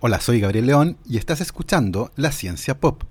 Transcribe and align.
Hola, 0.00 0.20
soy 0.20 0.38
Gabriel 0.38 0.66
León 0.66 0.96
y 1.08 1.16
estás 1.16 1.40
escuchando 1.40 2.12
La 2.14 2.30
Ciencia 2.30 2.78
Pop. 2.78 3.02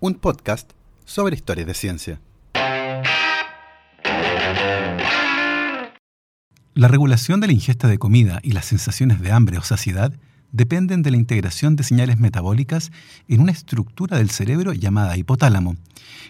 Un 0.00 0.14
podcast 0.14 0.72
sobre 1.04 1.36
historias 1.36 1.66
de 1.66 1.74
ciencia. 1.74 2.20
La 6.72 6.88
regulación 6.88 7.40
de 7.40 7.48
la 7.48 7.52
ingesta 7.52 7.88
de 7.88 7.98
comida 7.98 8.40
y 8.42 8.52
las 8.52 8.64
sensaciones 8.64 9.20
de 9.20 9.30
hambre 9.32 9.58
o 9.58 9.62
saciedad 9.62 10.14
dependen 10.52 11.02
de 11.02 11.10
la 11.10 11.18
integración 11.18 11.76
de 11.76 11.84
señales 11.84 12.18
metabólicas 12.18 12.90
en 13.28 13.42
una 13.42 13.52
estructura 13.52 14.16
del 14.16 14.30
cerebro 14.30 14.72
llamada 14.72 15.14
hipotálamo. 15.18 15.76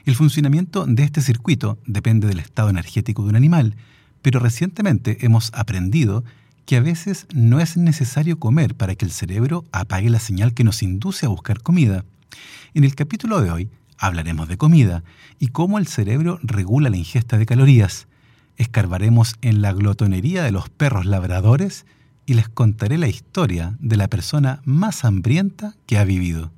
El 0.06 0.16
funcionamiento 0.16 0.84
de 0.86 1.04
este 1.04 1.20
circuito 1.20 1.78
depende 1.86 2.26
del 2.26 2.40
estado 2.40 2.68
energético 2.68 3.22
de 3.22 3.28
un 3.28 3.36
animal, 3.36 3.76
pero 4.22 4.40
recientemente 4.40 5.24
hemos 5.24 5.52
aprendido 5.54 6.24
que 6.66 6.76
a 6.76 6.80
veces 6.80 7.26
no 7.32 7.60
es 7.60 7.76
necesario 7.76 8.38
comer 8.38 8.74
para 8.74 8.96
que 8.96 9.04
el 9.04 9.12
cerebro 9.12 9.64
apague 9.70 10.10
la 10.10 10.18
señal 10.18 10.52
que 10.52 10.64
nos 10.64 10.82
induce 10.82 11.24
a 11.24 11.28
buscar 11.28 11.62
comida. 11.62 12.04
En 12.74 12.82
el 12.84 12.94
capítulo 12.96 13.40
de 13.40 13.52
hoy 13.52 13.70
hablaremos 13.98 14.48
de 14.48 14.58
comida 14.58 15.04
y 15.38 15.48
cómo 15.48 15.78
el 15.78 15.86
cerebro 15.86 16.40
regula 16.42 16.90
la 16.90 16.96
ingesta 16.96 17.38
de 17.38 17.46
calorías. 17.46 18.08
Escarbaremos 18.56 19.36
en 19.42 19.62
la 19.62 19.72
glotonería 19.72 20.42
de 20.42 20.50
los 20.50 20.68
perros 20.68 21.06
labradores 21.06 21.86
y 22.26 22.34
les 22.34 22.48
contaré 22.48 22.98
la 22.98 23.08
historia 23.08 23.76
de 23.78 23.96
la 23.96 24.08
persona 24.08 24.60
más 24.64 25.04
hambrienta 25.04 25.74
que 25.86 25.98
ha 25.98 26.04
vivido. 26.04 26.50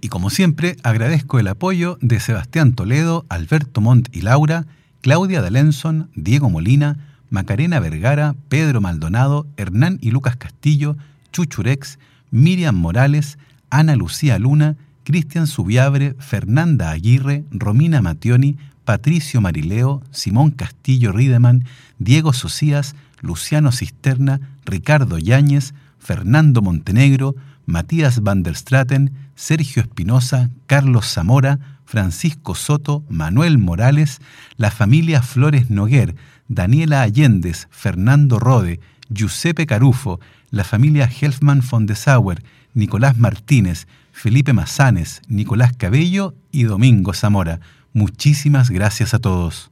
Y 0.00 0.08
como 0.08 0.30
siempre, 0.30 0.76
agradezco 0.82 1.38
el 1.38 1.46
apoyo 1.46 1.98
de 2.00 2.18
Sebastián 2.18 2.74
Toledo, 2.74 3.24
Alberto 3.28 3.80
Montt 3.80 4.08
y 4.10 4.22
Laura, 4.22 4.66
Claudia 5.02 5.42
D'Alenson, 5.42 6.10
Diego 6.14 6.48
Molina, 6.48 6.96
Macarena 7.28 7.80
Vergara, 7.80 8.36
Pedro 8.48 8.80
Maldonado, 8.80 9.48
Hernán 9.56 9.98
y 10.00 10.12
Lucas 10.12 10.36
Castillo, 10.36 10.96
Chuchurex, 11.32 11.98
Miriam 12.30 12.76
Morales, 12.76 13.36
Ana 13.68 13.96
Lucía 13.96 14.38
Luna, 14.38 14.76
Cristian 15.02 15.48
Subiabre, 15.48 16.14
Fernanda 16.20 16.90
Aguirre, 16.90 17.44
Romina 17.50 18.00
Mationi, 18.00 18.58
Patricio 18.84 19.40
Marileo, 19.40 20.02
Simón 20.12 20.52
Castillo 20.52 21.10
Riedemann, 21.10 21.64
Diego 21.98 22.32
Socias, 22.32 22.94
Luciano 23.20 23.72
Cisterna, 23.72 24.40
Ricardo 24.64 25.18
Yáñez, 25.18 25.74
Fernando 25.98 26.62
Montenegro, 26.62 27.34
Matías 27.66 28.22
van 28.22 28.44
der 28.44 28.54
Straten, 28.54 29.12
Sergio 29.34 29.82
Espinosa, 29.82 30.50
Carlos 30.66 31.06
Zamora, 31.12 31.58
Francisco 31.92 32.54
Soto, 32.54 33.04
Manuel 33.10 33.58
Morales, 33.58 34.22
la 34.56 34.70
familia 34.70 35.20
Flores 35.20 35.68
Noguer, 35.68 36.14
Daniela 36.48 37.02
Allendez, 37.02 37.68
Fernando 37.70 38.38
Rode, 38.38 38.80
Giuseppe 39.10 39.66
Carufo, 39.66 40.18
la 40.50 40.64
familia 40.64 41.04
Helfman 41.04 41.60
von 41.60 41.84
de 41.84 41.94
Sauer, 41.94 42.42
Nicolás 42.72 43.18
Martínez, 43.18 43.86
Felipe 44.10 44.54
Mazanes, 44.54 45.20
Nicolás 45.28 45.74
Cabello 45.76 46.34
y 46.50 46.62
Domingo 46.62 47.12
Zamora. 47.12 47.60
Muchísimas 47.92 48.70
gracias 48.70 49.12
a 49.12 49.18
todos. 49.18 49.70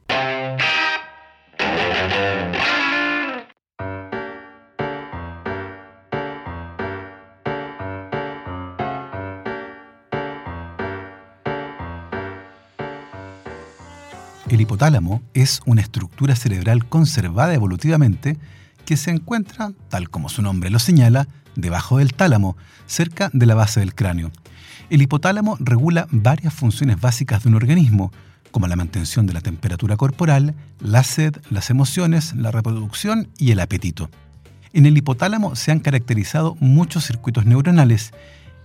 El 14.51 14.59
hipotálamo 14.59 15.23
es 15.33 15.61
una 15.65 15.79
estructura 15.79 16.35
cerebral 16.35 16.85
conservada 16.85 17.53
evolutivamente 17.53 18.37
que 18.85 18.97
se 18.97 19.09
encuentra, 19.09 19.71
tal 19.87 20.09
como 20.09 20.27
su 20.27 20.41
nombre 20.41 20.69
lo 20.69 20.77
señala, 20.77 21.29
debajo 21.55 21.99
del 21.99 22.13
tálamo, 22.13 22.57
cerca 22.85 23.29
de 23.31 23.45
la 23.45 23.55
base 23.55 23.79
del 23.79 23.95
cráneo. 23.95 24.29
El 24.89 25.01
hipotálamo 25.01 25.55
regula 25.61 26.05
varias 26.11 26.53
funciones 26.53 26.99
básicas 26.99 27.43
de 27.43 27.47
un 27.47 27.55
organismo, 27.55 28.11
como 28.51 28.67
la 28.67 28.75
mantención 28.75 29.25
de 29.25 29.31
la 29.31 29.39
temperatura 29.39 29.95
corporal, 29.95 30.53
la 30.81 31.05
sed, 31.05 31.37
las 31.49 31.69
emociones, 31.69 32.35
la 32.35 32.51
reproducción 32.51 33.29
y 33.37 33.51
el 33.51 33.61
apetito. 33.61 34.09
En 34.73 34.85
el 34.85 34.97
hipotálamo 34.97 35.55
se 35.55 35.71
han 35.71 35.79
caracterizado 35.79 36.57
muchos 36.59 37.05
circuitos 37.05 37.45
neuronales 37.45 38.11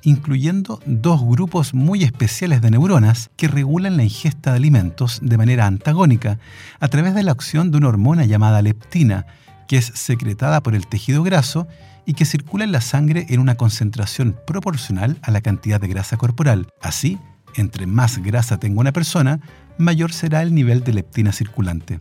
incluyendo 0.06 0.81
dos 0.87 1.21
grupos 1.21 1.75
muy 1.75 2.05
especiales 2.05 2.62
de 2.62 2.71
neuronas 2.71 3.28
que 3.34 3.49
regulan 3.49 3.97
la 3.97 4.05
ingesta 4.05 4.53
de 4.53 4.59
alimentos 4.59 5.19
de 5.21 5.37
manera 5.37 5.67
antagónica 5.67 6.39
a 6.78 6.87
través 6.87 7.17
de 7.17 7.25
la 7.25 7.33
acción 7.33 7.72
de 7.72 7.78
una 7.78 7.89
hormona 7.89 8.25
llamada 8.25 8.62
leptina, 8.62 9.27
que 9.67 9.78
es 9.78 9.87
secretada 9.87 10.62
por 10.62 10.77
el 10.77 10.87
tejido 10.87 11.25
graso 11.25 11.67
y 12.06 12.15
que 12.15 12.25
circula 12.25 12.62
en 12.62 12.71
la 12.71 12.83
sangre 12.83 13.27
en 13.31 13.41
una 13.41 13.56
concentración 13.56 14.37
proporcional 14.47 15.19
a 15.22 15.33
la 15.33 15.41
cantidad 15.41 15.81
de 15.81 15.89
grasa 15.89 16.17
corporal. 16.17 16.69
Así, 16.81 17.19
entre 17.56 17.88
más 17.88 18.19
grasa 18.19 18.59
tenga 18.59 18.81
una 18.81 18.93
persona, 18.93 19.41
mayor 19.77 20.12
será 20.12 20.41
el 20.41 20.55
nivel 20.55 20.84
de 20.84 20.93
leptina 20.93 21.33
circulante. 21.33 21.99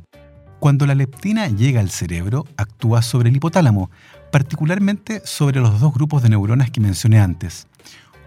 Cuando 0.60 0.86
la 0.86 0.94
leptina 0.94 1.48
llega 1.48 1.80
al 1.80 1.90
cerebro, 1.90 2.46
actúa 2.56 3.02
sobre 3.02 3.30
el 3.30 3.36
hipotálamo, 3.36 3.90
particularmente 4.36 5.22
sobre 5.24 5.62
los 5.62 5.80
dos 5.80 5.94
grupos 5.94 6.22
de 6.22 6.28
neuronas 6.28 6.70
que 6.70 6.82
mencioné 6.82 7.22
antes. 7.22 7.68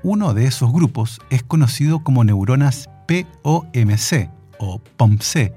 Uno 0.02 0.32
de 0.32 0.46
esos 0.46 0.72
grupos 0.72 1.20
es 1.28 1.42
conocido 1.42 2.02
como 2.02 2.24
neuronas 2.24 2.88
POMC 3.06 4.30
o 4.58 4.78
POMC 4.78 5.52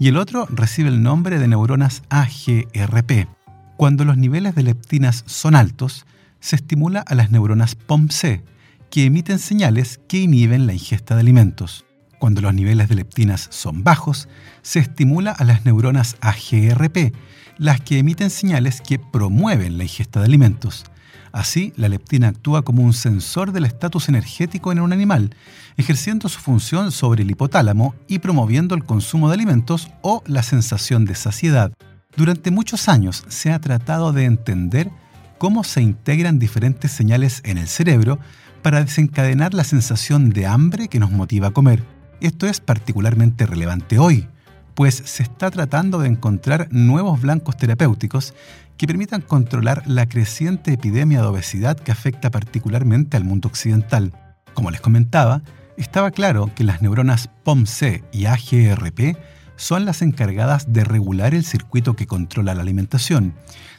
y 0.00 0.08
el 0.08 0.16
otro 0.16 0.48
recibe 0.50 0.88
el 0.88 1.04
nombre 1.04 1.38
de 1.38 1.46
neuronas 1.46 2.02
AGRP. 2.08 3.28
Cuando 3.76 4.04
los 4.04 4.16
niveles 4.16 4.56
de 4.56 4.64
leptinas 4.64 5.22
son 5.28 5.54
altos, 5.54 6.04
se 6.40 6.56
estimula 6.56 7.04
a 7.06 7.14
las 7.14 7.30
neuronas 7.30 7.76
POMC, 7.76 8.42
que 8.90 9.04
emiten 9.04 9.38
señales 9.38 10.00
que 10.08 10.18
inhiben 10.18 10.66
la 10.66 10.72
ingesta 10.72 11.14
de 11.14 11.20
alimentos. 11.20 11.84
Cuando 12.22 12.40
los 12.40 12.54
niveles 12.54 12.88
de 12.88 12.94
leptinas 12.94 13.48
son 13.50 13.82
bajos, 13.82 14.28
se 14.62 14.78
estimula 14.78 15.32
a 15.32 15.42
las 15.42 15.64
neuronas 15.64 16.14
AGRP, 16.20 17.12
las 17.58 17.80
que 17.80 17.98
emiten 17.98 18.30
señales 18.30 18.80
que 18.80 19.00
promueven 19.00 19.76
la 19.76 19.82
ingesta 19.82 20.20
de 20.20 20.26
alimentos. 20.26 20.84
Así, 21.32 21.72
la 21.74 21.88
leptina 21.88 22.28
actúa 22.28 22.62
como 22.62 22.84
un 22.84 22.92
sensor 22.92 23.50
del 23.50 23.64
estatus 23.64 24.08
energético 24.08 24.70
en 24.70 24.78
un 24.78 24.92
animal, 24.92 25.34
ejerciendo 25.76 26.28
su 26.28 26.38
función 26.38 26.92
sobre 26.92 27.24
el 27.24 27.30
hipotálamo 27.32 27.96
y 28.06 28.20
promoviendo 28.20 28.76
el 28.76 28.84
consumo 28.84 29.26
de 29.26 29.34
alimentos 29.34 29.90
o 30.02 30.22
la 30.24 30.44
sensación 30.44 31.04
de 31.04 31.16
saciedad. 31.16 31.72
Durante 32.16 32.52
muchos 32.52 32.88
años 32.88 33.24
se 33.26 33.50
ha 33.50 33.60
tratado 33.60 34.12
de 34.12 34.26
entender 34.26 34.92
cómo 35.38 35.64
se 35.64 35.82
integran 35.82 36.38
diferentes 36.38 36.92
señales 36.92 37.40
en 37.44 37.58
el 37.58 37.66
cerebro 37.66 38.20
para 38.62 38.84
desencadenar 38.84 39.54
la 39.54 39.64
sensación 39.64 40.30
de 40.30 40.46
hambre 40.46 40.86
que 40.86 41.00
nos 41.00 41.10
motiva 41.10 41.48
a 41.48 41.50
comer. 41.50 41.91
Esto 42.22 42.46
es 42.46 42.60
particularmente 42.60 43.46
relevante 43.46 43.98
hoy, 43.98 44.28
pues 44.76 44.94
se 44.94 45.24
está 45.24 45.50
tratando 45.50 45.98
de 45.98 46.06
encontrar 46.06 46.68
nuevos 46.70 47.20
blancos 47.20 47.56
terapéuticos 47.56 48.32
que 48.76 48.86
permitan 48.86 49.22
controlar 49.22 49.82
la 49.88 50.08
creciente 50.08 50.72
epidemia 50.72 51.20
de 51.20 51.26
obesidad 51.26 51.76
que 51.76 51.90
afecta 51.90 52.30
particularmente 52.30 53.16
al 53.16 53.24
mundo 53.24 53.48
occidental. 53.48 54.12
Como 54.54 54.70
les 54.70 54.80
comentaba, 54.80 55.42
estaba 55.76 56.12
claro 56.12 56.48
que 56.54 56.62
las 56.62 56.80
neuronas 56.80 57.28
POMC 57.42 58.04
y 58.12 58.26
AGRP 58.26 59.16
son 59.56 59.84
las 59.84 60.00
encargadas 60.00 60.72
de 60.72 60.84
regular 60.84 61.34
el 61.34 61.44
circuito 61.44 61.96
que 61.96 62.06
controla 62.06 62.54
la 62.54 62.62
alimentación. 62.62 63.34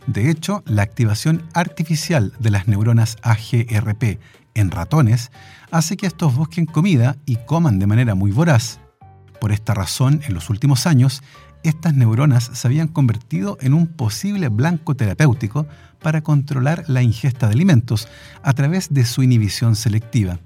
De 0.05 0.29
hecho, 0.29 0.63
la 0.65 0.81
activación 0.81 1.43
artificial 1.53 2.33
de 2.39 2.49
las 2.49 2.67
neuronas 2.67 3.15
AGRP 3.21 4.19
en 4.55 4.71
ratones 4.71 5.31
hace 5.71 5.97
que 5.97 6.05
estos 6.05 6.35
busquen 6.35 6.65
comida 6.65 7.17
y 7.25 7.37
coman 7.37 7.79
de 7.79 7.87
manera 7.87 8.15
muy 8.15 8.31
voraz. 8.31 8.79
Por 9.39 9.51
esta 9.51 9.73
razón, 9.73 10.21
en 10.25 10.33
los 10.33 10.49
últimos 10.49 10.87
años, 10.87 11.21
estas 11.63 11.93
neuronas 11.93 12.51
se 12.53 12.67
habían 12.67 12.87
convertido 12.87 13.57
en 13.61 13.73
un 13.73 13.87
posible 13.87 14.49
blanco 14.49 14.95
terapéutico 14.95 15.65
para 16.01 16.21
controlar 16.21 16.83
la 16.87 17.01
ingesta 17.01 17.47
de 17.47 17.53
alimentos 17.53 18.07
a 18.43 18.53
través 18.53 18.93
de 18.93 19.05
su 19.05 19.23
inhibición 19.23 19.75
selectiva. 19.75 20.39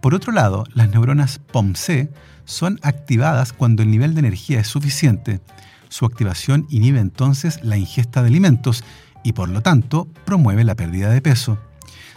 Por 0.00 0.14
otro 0.14 0.32
lado, 0.32 0.64
las 0.74 0.90
neuronas 0.90 1.38
POMC 1.38 2.10
son 2.44 2.78
activadas 2.82 3.54
cuando 3.54 3.82
el 3.82 3.90
nivel 3.90 4.14
de 4.14 4.20
energía 4.20 4.60
es 4.60 4.68
suficiente. 4.68 5.40
Su 5.88 6.04
activación 6.04 6.66
inhibe 6.68 7.00
entonces 7.00 7.64
la 7.64 7.78
ingesta 7.78 8.20
de 8.20 8.28
alimentos 8.28 8.84
y 9.22 9.32
por 9.32 9.48
lo 9.48 9.62
tanto 9.62 10.06
promueve 10.26 10.62
la 10.64 10.74
pérdida 10.74 11.08
de 11.08 11.22
peso. 11.22 11.58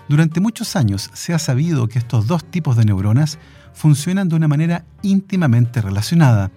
Durante 0.09 0.39
muchos 0.39 0.75
años 0.75 1.09
se 1.13 1.33
ha 1.33 1.39
sabido 1.39 1.87
que 1.87 1.99
estos 1.99 2.27
dos 2.27 2.49
tipos 2.49 2.77
de 2.77 2.85
neuronas 2.85 3.39
funcionan 3.73 4.29
de 4.29 4.35
una 4.35 4.47
manera 4.47 4.85
íntimamente 5.01 5.81
relacionada. 5.81 6.51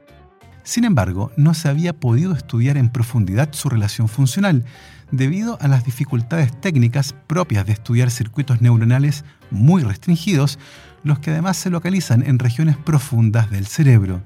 Sin 0.62 0.85
embargo, 0.85 1.32
no 1.37 1.55
se 1.55 1.69
había 1.69 1.93
podido 1.93 2.32
estudiar 2.32 2.76
en 2.76 2.91
profundidad 2.91 3.52
su 3.52 3.69
relación 3.69 4.08
funcional, 4.08 4.64
debido 5.11 5.58
a 5.61 5.67
las 5.67 5.85
dificultades 5.85 6.58
técnicas 6.61 7.14
propias 7.26 7.67
de 7.67 7.73
estudiar 7.73 8.11
circuitos 8.11 8.61
neuronales 8.61 9.25
muy 9.50 9.82
restringidos, 9.82 10.58
los 11.03 11.19
que 11.19 11.31
además 11.31 11.56
se 11.56 11.70
localizan 11.70 12.23
en 12.23 12.38
regiones 12.38 12.76
profundas 12.76 13.50
del 13.50 13.67
cerebro. 13.67 14.23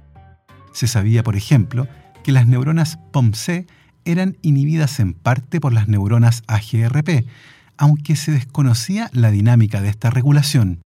Se 0.73 0.87
sabía, 0.87 1.23
por 1.23 1.37
ejemplo, 1.37 1.89
que 2.23 2.33
las 2.33 2.47
neuronas 2.47 2.99
POMC 3.13 3.67
eran 4.05 4.37
inhibidas 4.43 5.01
en 5.01 5.15
parte 5.15 5.61
por 5.61 5.73
las 5.73 5.89
neuronas 5.89 6.43
AGRP, 6.47 7.27
aunque 7.77 8.17
se 8.17 8.33
desconocía 8.33 9.11
la 9.13 9.31
dinámica 9.31 9.81
de 9.81 9.89
esta 9.89 10.11
regulación. 10.11 10.83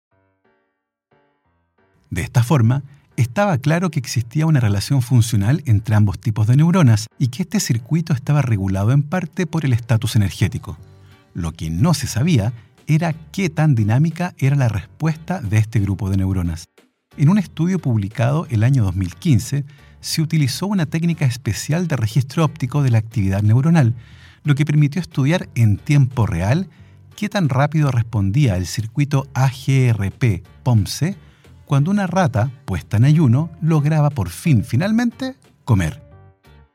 De 2.10 2.22
esta 2.22 2.42
forma, 2.42 2.82
estaba 3.16 3.58
claro 3.58 3.90
que 3.90 3.98
existía 3.98 4.46
una 4.46 4.60
relación 4.60 5.02
funcional 5.02 5.62
entre 5.64 5.94
ambos 5.94 6.18
tipos 6.18 6.46
de 6.46 6.56
neuronas 6.56 7.06
y 7.18 7.28
que 7.28 7.42
este 7.42 7.60
circuito 7.60 8.12
estaba 8.12 8.42
regulado 8.42 8.92
en 8.92 9.02
parte 9.02 9.46
por 9.46 9.64
el 9.64 9.72
estatus 9.72 10.16
energético. 10.16 10.76
Lo 11.34 11.52
que 11.52 11.70
no 11.70 11.94
se 11.94 12.06
sabía 12.06 12.52
era 12.86 13.14
qué 13.32 13.50
tan 13.50 13.74
dinámica 13.74 14.34
era 14.38 14.54
la 14.54 14.68
respuesta 14.68 15.40
de 15.40 15.58
este 15.58 15.80
grupo 15.80 16.10
de 16.10 16.18
neuronas. 16.18 16.66
En 17.16 17.30
un 17.30 17.38
estudio 17.38 17.78
publicado 17.78 18.46
el 18.50 18.62
año 18.62 18.84
2015, 18.84 19.64
se 20.00 20.22
utilizó 20.22 20.66
una 20.66 20.86
técnica 20.86 21.24
especial 21.24 21.88
de 21.88 21.96
registro 21.96 22.44
óptico 22.44 22.82
de 22.82 22.90
la 22.90 22.98
actividad 22.98 23.42
neuronal, 23.42 23.94
lo 24.46 24.54
que 24.54 24.64
permitió 24.64 25.00
estudiar 25.00 25.48
en 25.56 25.76
tiempo 25.76 26.24
real 26.24 26.68
qué 27.16 27.28
tan 27.28 27.48
rápido 27.48 27.90
respondía 27.90 28.56
el 28.56 28.66
circuito 28.66 29.26
AGRP-POMC 29.34 31.16
cuando 31.64 31.90
una 31.90 32.06
rata, 32.06 32.52
puesta 32.64 32.96
en 32.96 33.04
ayuno, 33.06 33.50
lograba 33.60 34.08
por 34.08 34.28
fin, 34.28 34.62
finalmente, 34.62 35.34
comer. 35.64 36.00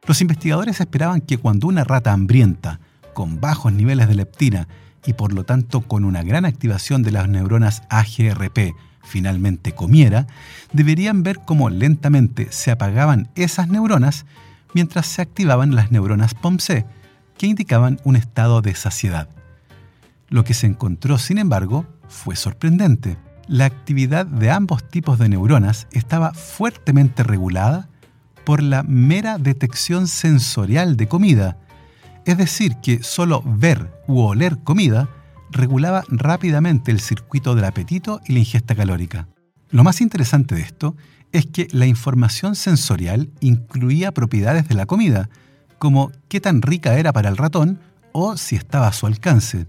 Los 0.05 0.19
investigadores 0.19 0.81
esperaban 0.81 1.21
que 1.21 1.37
cuando 1.37 1.67
una 1.67 1.85
rata 1.85 2.11
hambrienta, 2.11 2.81
con 3.13 3.39
bajos 3.39 3.71
niveles 3.71 4.09
de 4.09 4.15
leptina 4.15 4.67
y 5.05 5.13
por 5.13 5.31
lo 5.31 5.45
tanto 5.45 5.79
con 5.79 6.03
una 6.03 6.23
gran 6.23 6.43
activación 6.43 7.03
de 7.03 7.11
las 7.11 7.29
neuronas 7.29 7.83
AGRP, 7.89 8.75
finalmente 9.01 9.71
comiera, 9.71 10.27
deberían 10.73 11.23
ver 11.23 11.39
cómo 11.45 11.69
lentamente 11.69 12.47
se 12.51 12.69
apagaban 12.69 13.29
esas 13.35 13.69
neuronas 13.69 14.25
mientras 14.73 15.05
se 15.07 15.21
activaban 15.21 15.73
las 15.73 15.89
neuronas 15.89 16.33
POMC, 16.33 16.83
que 17.41 17.47
indicaban 17.47 17.99
un 18.03 18.15
estado 18.15 18.61
de 18.61 18.75
saciedad. 18.75 19.27
Lo 20.29 20.43
que 20.43 20.53
se 20.53 20.67
encontró, 20.67 21.17
sin 21.17 21.39
embargo, 21.39 21.87
fue 22.07 22.35
sorprendente 22.35 23.17
la 23.47 23.65
actividad 23.65 24.27
de 24.27 24.51
ambos 24.51 24.87
tipos 24.87 25.17
de 25.17 25.27
neuronas 25.27 25.87
estaba 25.91 26.35
fuertemente 26.35 27.23
regulada 27.23 27.89
por 28.45 28.61
la 28.61 28.83
mera 28.83 29.39
detección 29.39 30.07
sensorial 30.07 30.97
de 30.97 31.07
comida, 31.07 31.57
es 32.25 32.37
decir, 32.37 32.75
que 32.75 33.01
solo 33.01 33.41
ver 33.43 33.91
u 34.07 34.19
oler 34.19 34.59
comida 34.59 35.09
regulaba 35.49 36.03
rápidamente 36.09 36.91
el 36.91 36.99
circuito 36.99 37.55
del 37.55 37.65
apetito 37.65 38.21
y 38.27 38.33
la 38.33 38.39
ingesta 38.39 38.75
calórica. 38.75 39.27
Lo 39.71 39.83
más 39.83 39.99
interesante 39.99 40.53
de 40.53 40.61
esto 40.61 40.95
es 41.31 41.47
que 41.47 41.67
la 41.71 41.87
información 41.87 42.53
sensorial 42.53 43.31
incluía 43.39 44.11
propiedades 44.11 44.67
de 44.67 44.75
la 44.75 44.85
comida, 44.85 45.27
como 45.81 46.11
qué 46.27 46.39
tan 46.39 46.61
rica 46.61 46.99
era 46.99 47.11
para 47.11 47.27
el 47.27 47.37
ratón 47.37 47.79
o 48.11 48.37
si 48.37 48.55
estaba 48.55 48.85
a 48.85 48.93
su 48.93 49.07
alcance. 49.07 49.65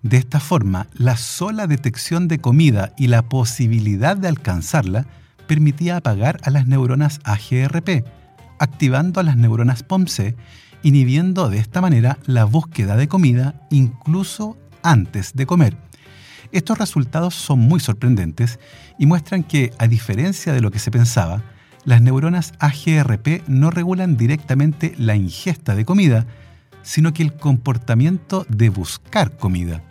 De 0.00 0.16
esta 0.16 0.38
forma, 0.38 0.86
la 0.94 1.16
sola 1.16 1.66
detección 1.66 2.28
de 2.28 2.38
comida 2.38 2.92
y 2.96 3.08
la 3.08 3.22
posibilidad 3.22 4.16
de 4.16 4.28
alcanzarla 4.28 5.06
permitía 5.48 5.96
apagar 5.96 6.38
a 6.44 6.50
las 6.50 6.68
neuronas 6.68 7.18
AGRP, 7.24 8.04
activando 8.60 9.18
a 9.18 9.24
las 9.24 9.36
neuronas 9.36 9.82
POMC, 9.82 10.36
inhibiendo 10.84 11.50
de 11.50 11.58
esta 11.58 11.80
manera 11.80 12.16
la 12.26 12.44
búsqueda 12.44 12.94
de 12.94 13.08
comida 13.08 13.60
incluso 13.70 14.56
antes 14.84 15.32
de 15.34 15.46
comer. 15.46 15.76
Estos 16.52 16.78
resultados 16.78 17.34
son 17.34 17.58
muy 17.58 17.80
sorprendentes 17.80 18.60
y 19.00 19.06
muestran 19.06 19.42
que, 19.42 19.72
a 19.78 19.88
diferencia 19.88 20.52
de 20.52 20.60
lo 20.60 20.70
que 20.70 20.78
se 20.78 20.92
pensaba, 20.92 21.42
las 21.84 22.02
neuronas 22.02 22.52
AGRP 22.58 23.48
no 23.48 23.70
regulan 23.70 24.16
directamente 24.16 24.94
la 24.98 25.16
ingesta 25.16 25.74
de 25.74 25.84
comida, 25.84 26.26
sino 26.82 27.12
que 27.12 27.22
el 27.22 27.34
comportamiento 27.34 28.46
de 28.48 28.68
buscar 28.68 29.36
comida. 29.36 29.82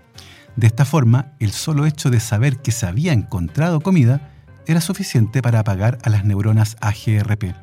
De 0.55 0.67
esta 0.67 0.85
forma, 0.85 1.33
el 1.39 1.51
solo 1.51 1.85
hecho 1.85 2.09
de 2.09 2.19
saber 2.19 2.57
que 2.57 2.71
se 2.71 2.85
había 2.85 3.13
encontrado 3.13 3.79
comida 3.79 4.31
era 4.67 4.81
suficiente 4.81 5.41
para 5.41 5.59
apagar 5.59 5.97
a 6.03 6.09
las 6.09 6.25
neuronas 6.25 6.77
AGRP. 6.81 7.55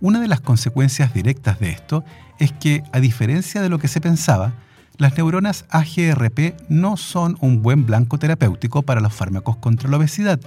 Una 0.00 0.20
de 0.20 0.28
las 0.28 0.40
consecuencias 0.40 1.12
directas 1.14 1.60
de 1.60 1.70
esto 1.70 2.04
es 2.38 2.52
que, 2.52 2.82
a 2.92 3.00
diferencia 3.00 3.60
de 3.60 3.68
lo 3.68 3.78
que 3.78 3.88
se 3.88 4.00
pensaba, 4.00 4.54
las 4.98 5.16
neuronas 5.16 5.64
AGRP 5.70 6.54
no 6.68 6.96
son 6.96 7.36
un 7.40 7.62
buen 7.62 7.86
blanco 7.86 8.18
terapéutico 8.18 8.82
para 8.82 9.00
los 9.00 9.14
fármacos 9.14 9.56
contra 9.56 9.90
la 9.90 9.96
obesidad, 9.96 10.40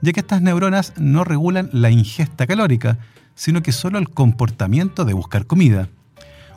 ya 0.00 0.12
que 0.12 0.20
estas 0.20 0.42
neuronas 0.42 0.92
no 0.96 1.24
regulan 1.24 1.68
la 1.72 1.90
ingesta 1.90 2.46
calórica, 2.46 2.98
sino 3.34 3.62
que 3.62 3.72
solo 3.72 3.98
el 3.98 4.08
comportamiento 4.08 5.04
de 5.04 5.14
buscar 5.14 5.46
comida. 5.46 5.88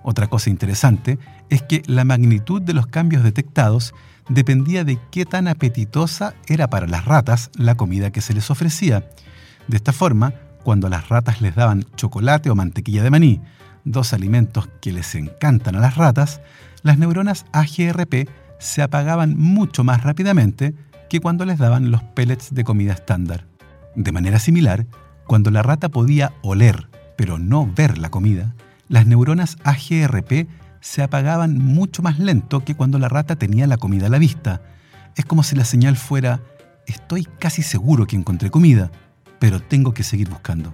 Otra 0.03 0.27
cosa 0.27 0.49
interesante 0.49 1.19
es 1.49 1.61
que 1.61 1.83
la 1.85 2.05
magnitud 2.05 2.61
de 2.61 2.73
los 2.73 2.87
cambios 2.87 3.23
detectados 3.23 3.93
dependía 4.29 4.83
de 4.83 4.97
qué 5.11 5.25
tan 5.25 5.47
apetitosa 5.47 6.33
era 6.47 6.69
para 6.69 6.87
las 6.87 7.05
ratas 7.05 7.51
la 7.55 7.75
comida 7.75 8.11
que 8.11 8.21
se 8.21 8.33
les 8.33 8.49
ofrecía. 8.49 9.09
De 9.67 9.77
esta 9.77 9.93
forma, 9.93 10.33
cuando 10.63 10.89
las 10.89 11.09
ratas 11.09 11.41
les 11.41 11.55
daban 11.55 11.85
chocolate 11.95 12.49
o 12.49 12.55
mantequilla 12.55 13.03
de 13.03 13.11
maní, 13.11 13.41
dos 13.83 14.13
alimentos 14.13 14.69
que 14.79 14.91
les 14.91 15.15
encantan 15.15 15.75
a 15.75 15.79
las 15.79 15.95
ratas, 15.95 16.41
las 16.83 16.97
neuronas 16.97 17.45
AGRP 17.51 18.29
se 18.59 18.81
apagaban 18.81 19.37
mucho 19.37 19.83
más 19.83 20.03
rápidamente 20.03 20.73
que 21.09 21.19
cuando 21.19 21.45
les 21.45 21.57
daban 21.57 21.91
los 21.91 22.03
pellets 22.03 22.53
de 22.53 22.63
comida 22.63 22.93
estándar. 22.93 23.45
De 23.95 24.11
manera 24.11 24.39
similar, 24.39 24.85
cuando 25.25 25.51
la 25.51 25.63
rata 25.63 25.89
podía 25.89 26.33
oler 26.41 26.89
pero 27.15 27.37
no 27.37 27.71
ver 27.71 27.97
la 27.97 28.09
comida, 28.09 28.55
las 28.87 29.05
neuronas 29.05 29.57
AGRP 29.63 30.47
se 30.79 31.03
apagaban 31.03 31.57
mucho 31.57 32.01
más 32.01 32.17
lento 32.17 32.65
que 32.65 32.75
cuando 32.75 32.97
la 32.97 33.09
rata 33.09 33.35
tenía 33.35 33.67
la 33.67 33.77
comida 33.77 34.07
a 34.07 34.09
la 34.09 34.17
vista. 34.17 34.61
Es 35.15 35.25
como 35.25 35.43
si 35.43 35.55
la 35.55 35.65
señal 35.65 35.95
fuera, 35.97 36.41
estoy 36.87 37.25
casi 37.39 37.61
seguro 37.61 38.07
que 38.07 38.15
encontré 38.15 38.49
comida, 38.49 38.91
pero 39.39 39.61
tengo 39.61 39.93
que 39.93 40.03
seguir 40.03 40.29
buscando. 40.29 40.73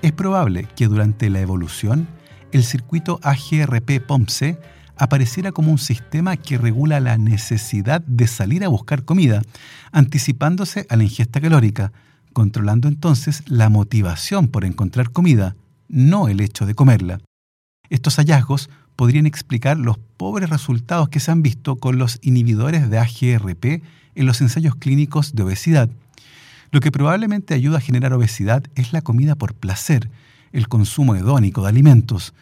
Es 0.00 0.12
probable 0.12 0.68
que 0.76 0.86
durante 0.86 1.28
la 1.28 1.40
evolución 1.40 2.06
el 2.52 2.62
circuito 2.62 3.18
AGRP-POMC 3.22 4.58
apareciera 4.98 5.52
como 5.52 5.70
un 5.70 5.78
sistema 5.78 6.36
que 6.36 6.58
regula 6.58 7.00
la 7.00 7.16
necesidad 7.18 8.00
de 8.02 8.26
salir 8.26 8.64
a 8.64 8.68
buscar 8.68 9.04
comida, 9.04 9.42
anticipándose 9.92 10.86
a 10.88 10.96
la 10.96 11.04
ingesta 11.04 11.40
calórica, 11.40 11.92
controlando 12.32 12.88
entonces 12.88 13.42
la 13.46 13.68
motivación 13.68 14.48
por 14.48 14.64
encontrar 14.64 15.10
comida, 15.10 15.56
no 15.88 16.28
el 16.28 16.40
hecho 16.40 16.66
de 16.66 16.74
comerla. 16.74 17.20
Estos 17.90 18.16
hallazgos 18.16 18.68
podrían 18.96 19.26
explicar 19.26 19.78
los 19.78 19.96
pobres 20.16 20.50
resultados 20.50 21.08
que 21.08 21.20
se 21.20 21.30
han 21.30 21.42
visto 21.42 21.76
con 21.76 21.98
los 21.98 22.18
inhibidores 22.20 22.90
de 22.90 22.98
AGRP 22.98 23.82
en 24.14 24.26
los 24.26 24.40
ensayos 24.40 24.74
clínicos 24.74 25.34
de 25.34 25.44
obesidad. 25.44 25.88
Lo 26.70 26.80
que 26.80 26.90
probablemente 26.90 27.54
ayuda 27.54 27.78
a 27.78 27.80
generar 27.80 28.12
obesidad 28.12 28.64
es 28.74 28.92
la 28.92 29.00
comida 29.00 29.36
por 29.36 29.54
placer, 29.54 30.10
el 30.52 30.68
consumo 30.68 31.14
hedónico 31.14 31.62
de 31.62 31.68
alimentos. 31.68 32.34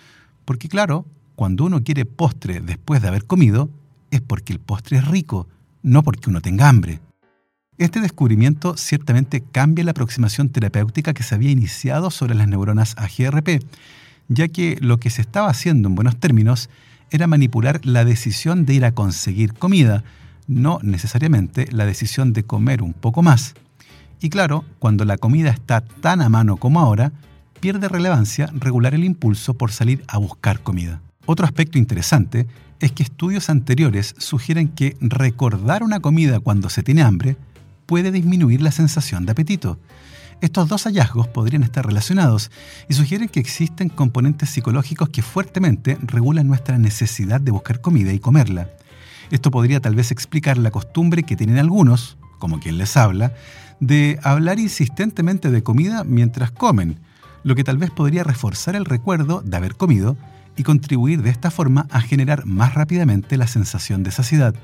Porque 0.45 0.69
claro, 0.69 1.07
cuando 1.37 1.65
uno 1.65 1.85
quiere 1.85 2.07
postre 2.07 2.61
después 2.61 3.03
de 3.03 3.09
haber 3.09 3.27
comido, 3.27 3.69
es 4.11 4.23
porque 4.23 4.55
el 4.55 4.59
postre 4.59 4.99
es 4.99 5.07
rico, 5.07 5.47
no 5.83 6.03
porque 6.03 6.31
uno 6.31 6.41
tenga 6.41 6.69
hambre. 6.69 7.01
Este 7.79 8.01
descubrimiento 8.01 8.77
ciertamente 8.79 9.43
cambia 9.43 9.85
la 9.85 9.91
aproximación 9.91 10.49
terapéutica 10.49 11.13
que 11.13 11.23
se 11.23 11.35
había 11.35 11.51
iniciado 11.51 12.11
sobre 12.11 12.35
las 12.35 12.49
neuronas 12.49 12.95
AGRP, 12.97 13.63
ya 14.29 14.49
que 14.49 14.79
lo 14.81 14.99
que 14.99 15.11
se 15.11 15.21
estaba 15.21 15.51
haciendo 15.51 15.89
en 15.89 15.95
buenos 15.95 16.17
términos 16.17 16.71
era 17.11 17.27
manipular 17.27 17.85
la 17.85 18.07
decisión 18.07 18.65
de 18.65 18.75
ir 18.75 18.85
a 18.87 18.93
conseguir 18.93 19.53
comida, 19.53 20.05
no 20.49 20.79
necesariamente 20.83 21.69
la 21.71 21.85
decisión 21.85 22.33
de 22.33 22.45
comer 22.45 22.83
un 22.83 22.95
poco 22.95 23.23
más. 23.23 23.55
Y 24.21 24.31
claro, 24.31 24.65
cuando 24.79 25.05
la 25.05 25.19
comida 25.19 25.51
está 25.51 25.83
tan 25.83 26.23
a 26.23 26.31
mano 26.31 26.57
como 26.57 26.81
ahora, 26.81 27.13
pierde 27.61 27.89
relevancia 27.89 28.51
regular 28.55 28.95
el 28.95 29.05
impulso 29.05 29.53
por 29.55 29.71
salir 29.71 30.03
a 30.09 30.17
buscar 30.17 30.61
comida. 30.61 31.03
Otro 31.27 31.45
aspecto 31.45 31.77
interesante 31.77 32.47
es 32.81 32.93
que 32.93 33.03
estudios 33.03 33.51
anteriores 33.51 34.15
sugieren 34.19 34.69
que 34.69 34.97
recordar 35.01 35.83
una 35.83 36.01
comida 36.01 36.41
cuando 36.41 36.69
se 36.71 36.83
tiene 36.83 37.03
hambre 37.03 37.37
puede 37.87 38.13
disminuir 38.13 38.63
la 38.63 38.71
sensación 38.71 39.27
de 39.27 39.33
apetito. 39.33 39.79
Estos 40.41 40.69
dos 40.69 40.85
hallazgos 40.85 41.29
podrían 41.29 41.63
estar 41.63 41.85
relacionados 41.85 42.51
y 42.89 42.95
sugieren 42.95 43.29
que 43.29 43.41
existen 43.41 43.89
componentes 43.89 44.51
psicológicos 44.51 45.09
que 45.09 45.23
fuertemente 45.23 45.99
regulan 46.03 46.47
nuestra 46.47 46.79
necesidad 46.79 47.41
de 47.41 47.51
buscar 47.51 47.81
comida 47.81 48.13
y 48.13 48.19
comerla. 48.19 48.69
Esto 49.31 49.51
podría 49.51 49.81
tal 49.81 49.95
vez 49.95 50.13
explicar 50.13 50.59
la 50.59 50.71
costumbre 50.71 51.23
que 51.23 51.37
tienen 51.37 51.59
algunos, 51.59 52.19
como 52.39 52.61
quien 52.61 52.79
les 52.79 52.97
habla, 52.97 53.33
de 53.81 54.21
hablar 54.23 54.61
insistentemente 54.61 55.51
de 55.51 55.63
comida 55.63 56.05
mientras 56.05 56.51
comen, 56.51 57.01
lo 57.43 57.55
que 57.55 57.65
tal 57.65 57.79
vez 57.79 57.91
podría 57.91 58.23
reforzar 58.23 58.77
el 58.77 58.85
recuerdo 58.85 59.41
de 59.41 59.57
haber 59.57 59.75
comido 59.75 60.17
y 60.57 60.63
contribuir 60.63 61.23
de 61.23 61.31
esta 61.31 61.51
forma 61.51 61.87
a 61.91 62.01
generar 62.01 62.47
más 62.47 62.75
rápidamente 62.75 63.37
la 63.37 63.47
sensación 63.47 64.03
de 64.03 64.11
saciedad. 64.11 64.55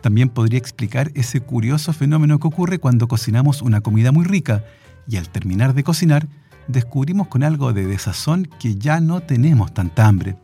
También 0.00 0.28
podría 0.28 0.58
explicar 0.58 1.10
ese 1.14 1.40
curioso 1.40 1.92
fenómeno 1.92 2.38
que 2.38 2.46
ocurre 2.46 2.78
cuando 2.78 3.08
cocinamos 3.08 3.62
una 3.62 3.80
comida 3.80 4.12
muy 4.12 4.24
rica 4.24 4.64
y 5.08 5.16
al 5.16 5.28
terminar 5.28 5.74
de 5.74 5.84
cocinar, 5.84 6.28
descubrimos 6.68 7.28
con 7.28 7.42
algo 7.42 7.72
de 7.72 7.86
desazón 7.86 8.48
que 8.60 8.76
ya 8.76 9.00
no 9.00 9.20
tenemos 9.20 9.74
tanta 9.74 10.06
hambre. 10.06 10.36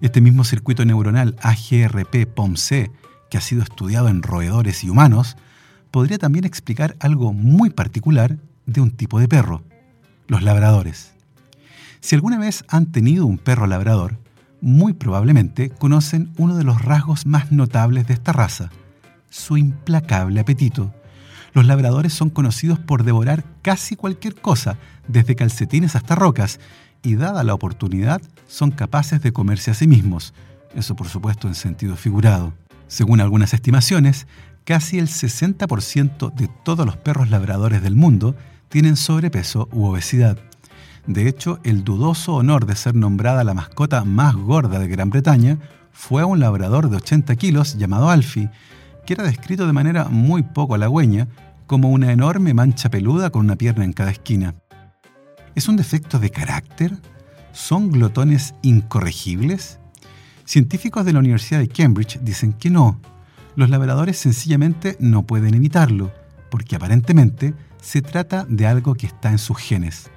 Este 0.00 0.20
mismo 0.20 0.44
circuito 0.44 0.84
neuronal 0.84 1.36
AGRP-POMC, 1.36 2.90
que 3.30 3.38
ha 3.38 3.40
sido 3.40 3.62
estudiado 3.62 4.08
en 4.08 4.22
roedores 4.22 4.84
y 4.84 4.90
humanos, 4.90 5.36
podría 5.90 6.18
también 6.18 6.44
explicar 6.44 6.96
algo 6.98 7.32
muy 7.32 7.70
particular 7.70 8.36
de 8.66 8.80
un 8.80 8.90
tipo 8.90 9.20
de 9.20 9.28
perro, 9.28 9.62
los 10.26 10.42
labradores. 10.42 11.13
Si 12.04 12.14
alguna 12.14 12.38
vez 12.38 12.66
han 12.68 12.92
tenido 12.92 13.24
un 13.24 13.38
perro 13.38 13.66
labrador, 13.66 14.18
muy 14.60 14.92
probablemente 14.92 15.70
conocen 15.70 16.34
uno 16.36 16.54
de 16.54 16.62
los 16.62 16.82
rasgos 16.82 17.24
más 17.24 17.50
notables 17.50 18.06
de 18.06 18.12
esta 18.12 18.30
raza, 18.30 18.68
su 19.30 19.56
implacable 19.56 20.38
apetito. 20.38 20.92
Los 21.54 21.64
labradores 21.64 22.12
son 22.12 22.28
conocidos 22.28 22.78
por 22.78 23.04
devorar 23.04 23.42
casi 23.62 23.96
cualquier 23.96 24.34
cosa, 24.34 24.76
desde 25.08 25.34
calcetines 25.34 25.96
hasta 25.96 26.14
rocas, 26.14 26.60
y 27.02 27.14
dada 27.14 27.42
la 27.42 27.54
oportunidad, 27.54 28.20
son 28.46 28.70
capaces 28.70 29.22
de 29.22 29.32
comerse 29.32 29.70
a 29.70 29.74
sí 29.74 29.86
mismos, 29.86 30.34
eso 30.74 30.94
por 30.96 31.08
supuesto 31.08 31.48
en 31.48 31.54
sentido 31.54 31.96
figurado. 31.96 32.52
Según 32.86 33.22
algunas 33.22 33.54
estimaciones, 33.54 34.26
casi 34.64 34.98
el 34.98 35.08
60% 35.08 36.34
de 36.34 36.50
todos 36.66 36.84
los 36.84 36.98
perros 36.98 37.30
labradores 37.30 37.80
del 37.82 37.96
mundo 37.96 38.36
tienen 38.68 38.96
sobrepeso 38.96 39.70
u 39.72 39.86
obesidad. 39.86 40.38
De 41.06 41.28
hecho, 41.28 41.60
el 41.64 41.84
dudoso 41.84 42.34
honor 42.34 42.64
de 42.64 42.76
ser 42.76 42.94
nombrada 42.94 43.44
la 43.44 43.52
mascota 43.52 44.04
más 44.04 44.34
gorda 44.34 44.78
de 44.78 44.88
Gran 44.88 45.10
Bretaña 45.10 45.58
fue 45.92 46.22
a 46.22 46.26
un 46.26 46.40
labrador 46.40 46.88
de 46.88 46.96
80 46.96 47.36
kilos 47.36 47.76
llamado 47.76 48.08
Alfie, 48.08 48.50
que 49.04 49.12
era 49.12 49.22
descrito 49.22 49.66
de 49.66 49.74
manera 49.74 50.06
muy 50.06 50.42
poco 50.42 50.74
halagüeña 50.74 51.28
como 51.66 51.90
una 51.90 52.10
enorme 52.10 52.54
mancha 52.54 52.90
peluda 52.90 53.30
con 53.30 53.44
una 53.44 53.56
pierna 53.56 53.84
en 53.84 53.92
cada 53.92 54.10
esquina. 54.10 54.54
¿Es 55.54 55.68
un 55.68 55.76
defecto 55.76 56.18
de 56.18 56.30
carácter? 56.30 56.92
¿Son 57.52 57.90
glotones 57.90 58.54
incorregibles? 58.62 59.78
Científicos 60.46 61.04
de 61.04 61.12
la 61.12 61.20
Universidad 61.20 61.60
de 61.60 61.68
Cambridge 61.68 62.18
dicen 62.20 62.54
que 62.54 62.70
no, 62.70 63.00
los 63.56 63.70
labradores 63.70 64.18
sencillamente 64.18 64.96
no 65.00 65.22
pueden 65.22 65.54
evitarlo, 65.54 66.12
porque 66.50 66.76
aparentemente 66.76 67.54
se 67.80 68.02
trata 68.02 68.46
de 68.48 68.66
algo 68.66 68.94
que 68.94 69.06
está 69.06 69.30
en 69.30 69.38
sus 69.38 69.58
genes. 69.58 70.10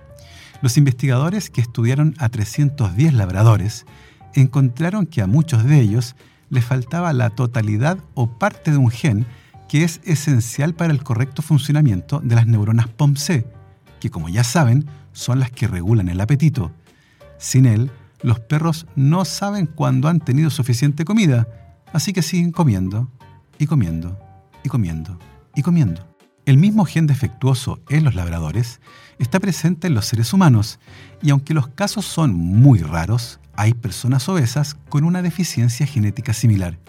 Los 0.62 0.78
investigadores 0.78 1.50
que 1.50 1.62
estudiaron 1.62 2.16
a 2.18 2.30
310 2.30 3.14
labradores 3.14 3.86
encontraron 4.34 5.06
que 5.06 5.22
a 5.22 5.28
muchos 5.28 5.64
de 5.64 5.80
ellos 5.80 6.16
les 6.50 6.66
faltaba 6.66 7.14
la 7.14 7.30
totalidad 7.30 7.98
o 8.14 8.28
parte 8.40 8.72
de 8.72 8.78
un 8.78 8.90
gen 8.90 9.26
que 9.68 9.84
es 9.84 10.00
esencial 10.06 10.74
para 10.74 10.94
el 10.94 11.04
correcto 11.04 11.42
funcionamiento 11.42 12.20
de 12.20 12.36
las 12.36 12.48
neuronas 12.48 12.88
POMC, 12.88 13.46
que 14.00 14.10
como 14.10 14.30
ya 14.30 14.44
saben 14.44 14.86
son 15.12 15.40
las 15.40 15.52
que 15.52 15.68
regulan 15.68 16.10
el 16.10 16.22
apetito. 16.22 16.72
Sin 17.38 17.66
él, 17.66 17.92
los 18.22 18.40
perros 18.40 18.88
no 18.96 19.26
saben 19.26 19.66
cuándo 19.68 20.08
han 20.08 20.20
tenido 20.20 20.50
suficiente 20.50 21.06
comida, 21.06 21.48
así 21.94 22.14
que 22.14 22.22
siguen 22.22 22.52
comiendo 22.52 23.12
y 23.60 23.68
comiendo, 23.68 24.18
y 24.64 24.70
comiendo, 24.70 25.20
y 25.56 25.62
comiendo. 25.62 26.17
El 26.48 26.58
mismo 26.58 26.86
gen 26.86 27.08
defectuoso 27.08 27.82
en 27.90 28.06
los 28.06 28.16
labradores 28.16 28.80
está 29.20 29.38
presente 29.38 29.88
en 29.88 29.94
los 29.94 30.06
seres 30.06 30.32
humanos, 30.32 30.80
y 31.22 31.32
aunque 31.32 31.54
los 31.54 31.68
casos 31.68 32.06
son 32.06 32.34
muy 32.34 32.80
raros, 32.80 33.42
hay 33.58 33.74
personas 33.74 34.30
obesas 34.30 34.78
con 34.88 35.04
una 35.04 35.22
deficiencia 35.22 35.86
genética 35.86 36.32
similar. 36.32 36.80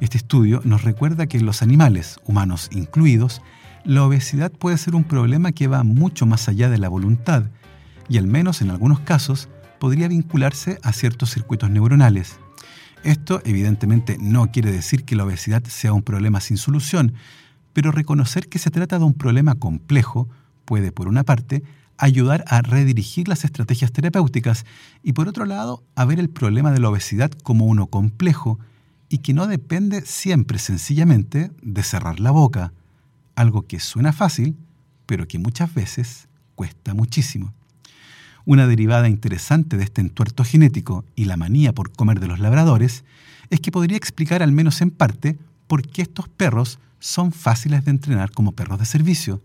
Este 0.00 0.18
estudio 0.18 0.60
nos 0.64 0.82
recuerda 0.82 1.28
que 1.28 1.38
en 1.38 1.46
los 1.46 1.62
animales, 1.62 2.18
humanos 2.24 2.68
incluidos, 2.72 3.42
la 3.84 4.02
obesidad 4.02 4.50
puede 4.50 4.76
ser 4.76 4.96
un 4.96 5.04
problema 5.04 5.52
que 5.52 5.68
va 5.68 5.84
mucho 5.84 6.26
más 6.26 6.48
allá 6.48 6.68
de 6.68 6.78
la 6.78 6.88
voluntad, 6.88 7.44
y 8.08 8.18
al 8.18 8.26
menos 8.26 8.60
en 8.60 8.70
algunos 8.70 8.98
casos 8.98 9.48
podría 9.78 10.08
vincularse 10.08 10.80
a 10.82 10.92
ciertos 10.92 11.30
circuitos 11.30 11.70
neuronales. 11.70 12.40
Esto 13.04 13.40
evidentemente 13.44 14.18
no 14.20 14.50
quiere 14.50 14.72
decir 14.72 15.04
que 15.04 15.14
la 15.14 15.26
obesidad 15.26 15.62
sea 15.62 15.92
un 15.92 16.02
problema 16.02 16.40
sin 16.40 16.56
solución, 16.56 17.14
pero 17.72 17.92
reconocer 17.92 18.48
que 18.48 18.58
se 18.58 18.70
trata 18.70 18.98
de 18.98 19.04
un 19.04 19.14
problema 19.14 19.54
complejo 19.54 20.28
puede, 20.64 20.92
por 20.92 21.08
una 21.08 21.24
parte, 21.24 21.62
ayudar 21.98 22.44
a 22.46 22.62
redirigir 22.62 23.28
las 23.28 23.44
estrategias 23.44 23.92
terapéuticas 23.92 24.64
y, 25.02 25.12
por 25.12 25.28
otro 25.28 25.44
lado, 25.44 25.82
a 25.94 26.04
ver 26.04 26.18
el 26.18 26.30
problema 26.30 26.72
de 26.72 26.80
la 26.80 26.88
obesidad 26.88 27.30
como 27.30 27.66
uno 27.66 27.86
complejo 27.86 28.58
y 29.08 29.18
que 29.18 29.34
no 29.34 29.46
depende 29.46 30.02
siempre 30.06 30.58
sencillamente 30.58 31.50
de 31.62 31.82
cerrar 31.82 32.20
la 32.20 32.30
boca, 32.30 32.72
algo 33.34 33.62
que 33.62 33.80
suena 33.80 34.12
fácil, 34.12 34.56
pero 35.06 35.28
que 35.28 35.38
muchas 35.38 35.74
veces 35.74 36.28
cuesta 36.54 36.94
muchísimo. 36.94 37.52
Una 38.46 38.66
derivada 38.66 39.08
interesante 39.08 39.76
de 39.76 39.84
este 39.84 40.00
entuerto 40.00 40.44
genético 40.44 41.04
y 41.14 41.26
la 41.26 41.36
manía 41.36 41.74
por 41.74 41.92
comer 41.92 42.20
de 42.20 42.28
los 42.28 42.40
labradores 42.40 43.04
es 43.50 43.60
que 43.60 43.72
podría 43.72 43.96
explicar 43.96 44.42
al 44.42 44.52
menos 44.52 44.80
en 44.80 44.90
parte 44.90 45.36
por 45.66 45.82
qué 45.82 46.02
estos 46.02 46.28
perros 46.28 46.78
son 47.00 47.32
fáciles 47.32 47.84
de 47.84 47.90
entrenar 47.90 48.30
como 48.30 48.52
perros 48.52 48.78
de 48.78 48.84
servicio. 48.84 49.42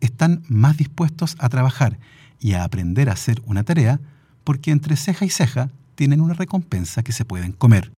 Están 0.00 0.42
más 0.48 0.76
dispuestos 0.76 1.36
a 1.38 1.48
trabajar 1.48 1.98
y 2.40 2.54
a 2.54 2.64
aprender 2.64 3.08
a 3.08 3.12
hacer 3.12 3.40
una 3.44 3.62
tarea 3.62 4.00
porque 4.42 4.72
entre 4.72 4.96
ceja 4.96 5.24
y 5.24 5.30
ceja 5.30 5.70
tienen 5.94 6.20
una 6.20 6.34
recompensa 6.34 7.02
que 7.02 7.12
se 7.12 7.24
pueden 7.24 7.52
comer. 7.52 7.92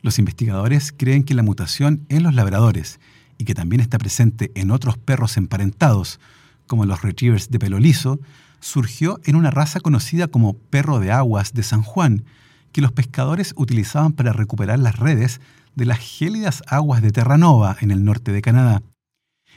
Los 0.00 0.18
investigadores 0.18 0.92
creen 0.96 1.24
que 1.24 1.34
la 1.34 1.42
mutación 1.42 2.06
en 2.08 2.22
los 2.22 2.34
labradores 2.34 3.00
y 3.38 3.44
que 3.44 3.54
también 3.54 3.80
está 3.80 3.98
presente 3.98 4.52
en 4.54 4.70
otros 4.70 4.96
perros 4.96 5.36
emparentados, 5.36 6.20
como 6.66 6.86
los 6.86 7.02
retrievers 7.02 7.50
de 7.50 7.58
pelo 7.58 7.78
liso, 7.78 8.20
surgió 8.60 9.20
en 9.24 9.36
una 9.36 9.50
raza 9.50 9.80
conocida 9.80 10.28
como 10.28 10.54
perro 10.54 11.00
de 11.00 11.10
aguas 11.10 11.52
de 11.52 11.64
San 11.64 11.82
Juan, 11.82 12.24
que 12.72 12.80
los 12.80 12.92
pescadores 12.92 13.54
utilizaban 13.56 14.12
para 14.12 14.32
recuperar 14.32 14.78
las 14.78 14.96
redes 14.96 15.40
de 15.74 15.86
las 15.86 15.98
gélidas 15.98 16.62
aguas 16.66 17.02
de 17.02 17.12
Terranova 17.12 17.76
en 17.80 17.90
el 17.90 18.04
norte 18.04 18.32
de 18.32 18.42
Canadá. 18.42 18.82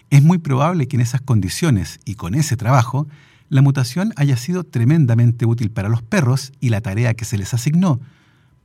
Es 0.09 0.23
muy 0.23 0.37
probable 0.37 0.87
que 0.87 0.97
en 0.97 1.01
esas 1.01 1.21
condiciones 1.21 1.99
y 2.05 2.15
con 2.15 2.35
ese 2.35 2.57
trabajo, 2.57 3.07
la 3.49 3.61
mutación 3.61 4.13
haya 4.15 4.37
sido 4.37 4.63
tremendamente 4.63 5.45
útil 5.45 5.71
para 5.71 5.89
los 5.89 6.01
perros 6.01 6.51
y 6.59 6.69
la 6.69 6.81
tarea 6.81 7.13
que 7.13 7.25
se 7.25 7.37
les 7.37 7.53
asignó, 7.53 7.99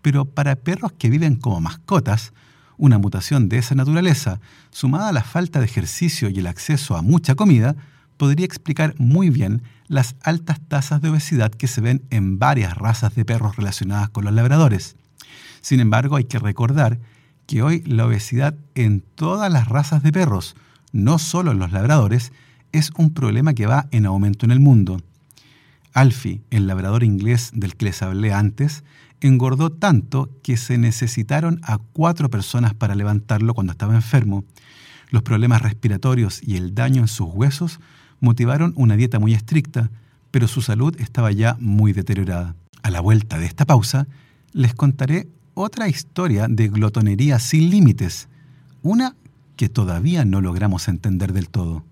pero 0.03 0.25
para 0.25 0.57
perros 0.57 0.93
que 0.93 1.11
viven 1.11 1.37
como 1.37 1.61
mascotas, 1.61 2.33
una 2.77 2.99
mutación 2.99 3.49
de 3.49 3.59
esa 3.59 3.75
naturaleza, 3.75 4.41
sumada 4.71 5.09
a 5.09 5.13
la 5.13 5.23
falta 5.23 5.59
de 5.59 5.67
ejercicio 5.67 6.31
y 6.31 6.39
el 6.39 6.47
acceso 6.47 6.97
a 6.97 7.03
mucha 7.03 7.35
comida, 7.35 7.77
podría 8.17 8.47
explicar 8.47 8.95
muy 8.99 9.29
bien 9.31 9.63
las 9.91 10.15
altas 10.23 10.61
tasas 10.61 11.03
de 11.03 11.09
obesidad 11.11 11.51
que 11.51 11.67
se 11.67 11.81
ven 11.81 12.03
en 12.11 12.39
varias 12.39 12.79
razas 12.79 13.13
de 13.17 13.25
perros 13.25 13.57
relacionadas 13.57 14.09
con 14.09 14.25
los 14.25 14.33
labradores. 14.33 14.95
Sin 15.63 15.81
embargo, 15.81 16.15
hay 16.15 16.25
que 16.25 16.39
recordar 16.39 17.01
que 17.47 17.63
hoy 17.63 17.83
la 17.85 18.07
obesidad 18.07 18.55
en 18.77 19.03
todas 19.17 19.53
las 19.53 19.67
razas 19.67 20.05
de 20.05 20.13
perros, 20.13 20.55
no 20.93 21.19
solo 21.19 21.51
en 21.51 21.59
los 21.59 21.73
labradores, 21.73 22.31
es 22.71 22.93
un 22.97 23.13
problema 23.13 23.53
que 23.53 23.67
va 23.67 23.89
en 23.91 24.07
aumento 24.07 24.47
en 24.47 24.53
el 24.53 24.61
mundo. 24.61 25.03
Alfie, 25.93 26.41
el 26.51 26.69
labrador 26.69 27.03
inglés 27.03 27.51
del 27.53 27.75
que 27.75 27.87
les 27.87 28.01
hablé 28.01 28.33
antes, 28.33 28.85
engordó 29.21 29.71
tanto 29.73 30.31
que 30.45 30.57
se 30.57 30.79
necesitaron 30.79 31.61
a 31.65 31.79
cuatro 31.79 32.31
personas 32.31 32.75
para 32.75 32.95
levantarlo 32.95 33.55
cuando 33.55 33.73
estaba 33.73 33.97
enfermo. 33.97 34.45
Los 35.09 35.25
problemas 35.25 35.63
respiratorios 35.63 36.41
y 36.45 36.57
el 36.57 36.77
daño 36.77 37.03
en 37.03 37.09
sus 37.09 37.29
huesos 37.35 37.81
motivaron 38.21 38.73
una 38.77 38.97
dieta 38.97 39.19
muy 39.19 39.35
estricta, 39.35 39.91
pero 40.31 40.47
su 40.47 40.63
salud 40.63 40.95
estaba 41.01 41.33
ya 41.33 41.57
muy 41.59 41.93
deteriorada. 41.93 42.55
A 42.83 42.91
la 42.91 43.01
vuelta 43.01 43.39
de 43.39 43.47
esta 43.47 43.65
pausa, 43.65 44.07
les 44.53 44.75
contaré 44.75 45.29
otra 45.55 45.89
historia 45.89 46.47
de 46.49 46.69
glotonería 46.69 47.39
sin 47.39 47.71
límites, 47.71 48.29
una 48.83 49.17
que 49.57 49.69
todavía 49.69 50.25
no 50.25 50.41
logramos 50.41 50.89
entender 50.89 51.33
del 51.33 51.49
todo. 51.49 51.85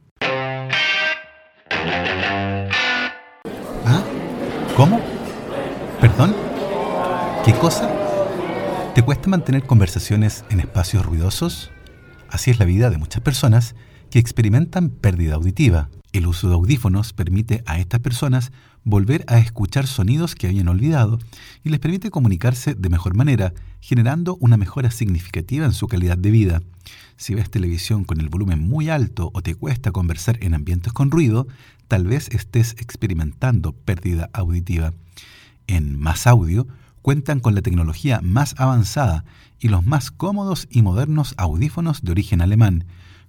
¿Ah? 3.84 4.02
¿Cómo? 4.76 5.00
¿Perdón? 6.00 6.34
¿Qué 7.44 7.52
cosa? 7.54 7.90
¿Te 8.94 9.02
cuesta 9.02 9.28
mantener 9.28 9.64
conversaciones 9.64 10.44
en 10.50 10.60
espacios 10.60 11.04
ruidosos? 11.04 11.70
Así 12.30 12.50
es 12.50 12.58
la 12.58 12.64
vida 12.64 12.90
de 12.90 12.98
muchas 12.98 13.22
personas 13.22 13.74
que 14.10 14.18
experimentan 14.18 14.90
pérdida 14.90 15.34
auditiva. 15.34 15.88
El 16.12 16.26
uso 16.26 16.48
de 16.48 16.54
audífonos 16.54 17.12
permite 17.12 17.62
a 17.66 17.78
estas 17.78 18.00
personas 18.00 18.52
volver 18.84 19.24
a 19.28 19.38
escuchar 19.38 19.86
sonidos 19.86 20.34
que 20.34 20.46
habían 20.46 20.68
olvidado 20.68 21.18
y 21.62 21.68
les 21.68 21.80
permite 21.80 22.10
comunicarse 22.10 22.74
de 22.74 22.88
mejor 22.88 23.14
manera, 23.14 23.52
generando 23.80 24.36
una 24.40 24.56
mejora 24.56 24.90
significativa 24.90 25.66
en 25.66 25.74
su 25.74 25.86
calidad 25.86 26.16
de 26.16 26.30
vida. 26.30 26.62
Si 27.16 27.34
ves 27.34 27.50
televisión 27.50 28.04
con 28.04 28.20
el 28.20 28.30
volumen 28.30 28.60
muy 28.60 28.88
alto 28.88 29.30
o 29.34 29.42
te 29.42 29.54
cuesta 29.54 29.92
conversar 29.92 30.38
en 30.42 30.54
ambientes 30.54 30.92
con 30.92 31.10
ruido, 31.10 31.46
tal 31.88 32.06
vez 32.06 32.28
estés 32.30 32.72
experimentando 32.78 33.72
pérdida 33.72 34.30
auditiva. 34.32 34.94
En 35.66 35.98
Más 35.98 36.26
Audio 36.26 36.66
cuentan 37.02 37.40
con 37.40 37.54
la 37.54 37.62
tecnología 37.62 38.20
más 38.22 38.54
avanzada 38.56 39.24
y 39.60 39.68
los 39.68 39.84
más 39.84 40.10
cómodos 40.10 40.66
y 40.70 40.80
modernos 40.80 41.34
audífonos 41.36 42.02
de 42.02 42.12
origen 42.12 42.40
alemán 42.40 42.86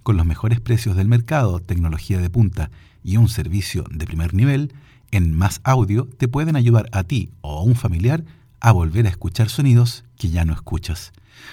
con 0.09 0.17
los 0.17 0.25
mejores 0.25 0.59
precios 0.59 0.95
del 0.95 1.07
mercado, 1.07 1.59
tecnología 1.59 2.17
de 2.17 2.31
punta 2.31 2.71
y 3.03 3.17
un 3.17 3.29
servicio 3.29 3.85
de 3.91 4.07
primer 4.07 4.33
nivel, 4.33 4.73
en 5.11 5.37
Más 5.37 5.61
Audio 5.63 6.09
te 6.17 6.27
pueden 6.27 6.55
ayudar 6.55 6.89
a 6.93 7.03
ti 7.03 7.29
o 7.41 7.59
a 7.59 7.61
un 7.61 7.75
familiar 7.75 8.25
a 8.59 8.71
volver 8.71 9.05
a 9.05 9.09
escuchar 9.09 9.49
sonidos 9.49 10.05
que 10.17 10.31
ya 10.31 10.45
no 10.45 10.53
escuchas. 10.53 11.11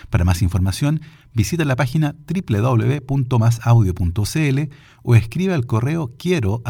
Para 0.09 0.25
más 0.25 0.41
información, 0.41 1.03
visita 1.35 1.67
la 1.67 1.77
página 1.77 2.17
www.masaudio.cl 2.27 4.59
o 5.03 5.15
escribe 5.15 5.53
al 5.53 5.67
correo 5.67 6.15
quiero 6.17 6.63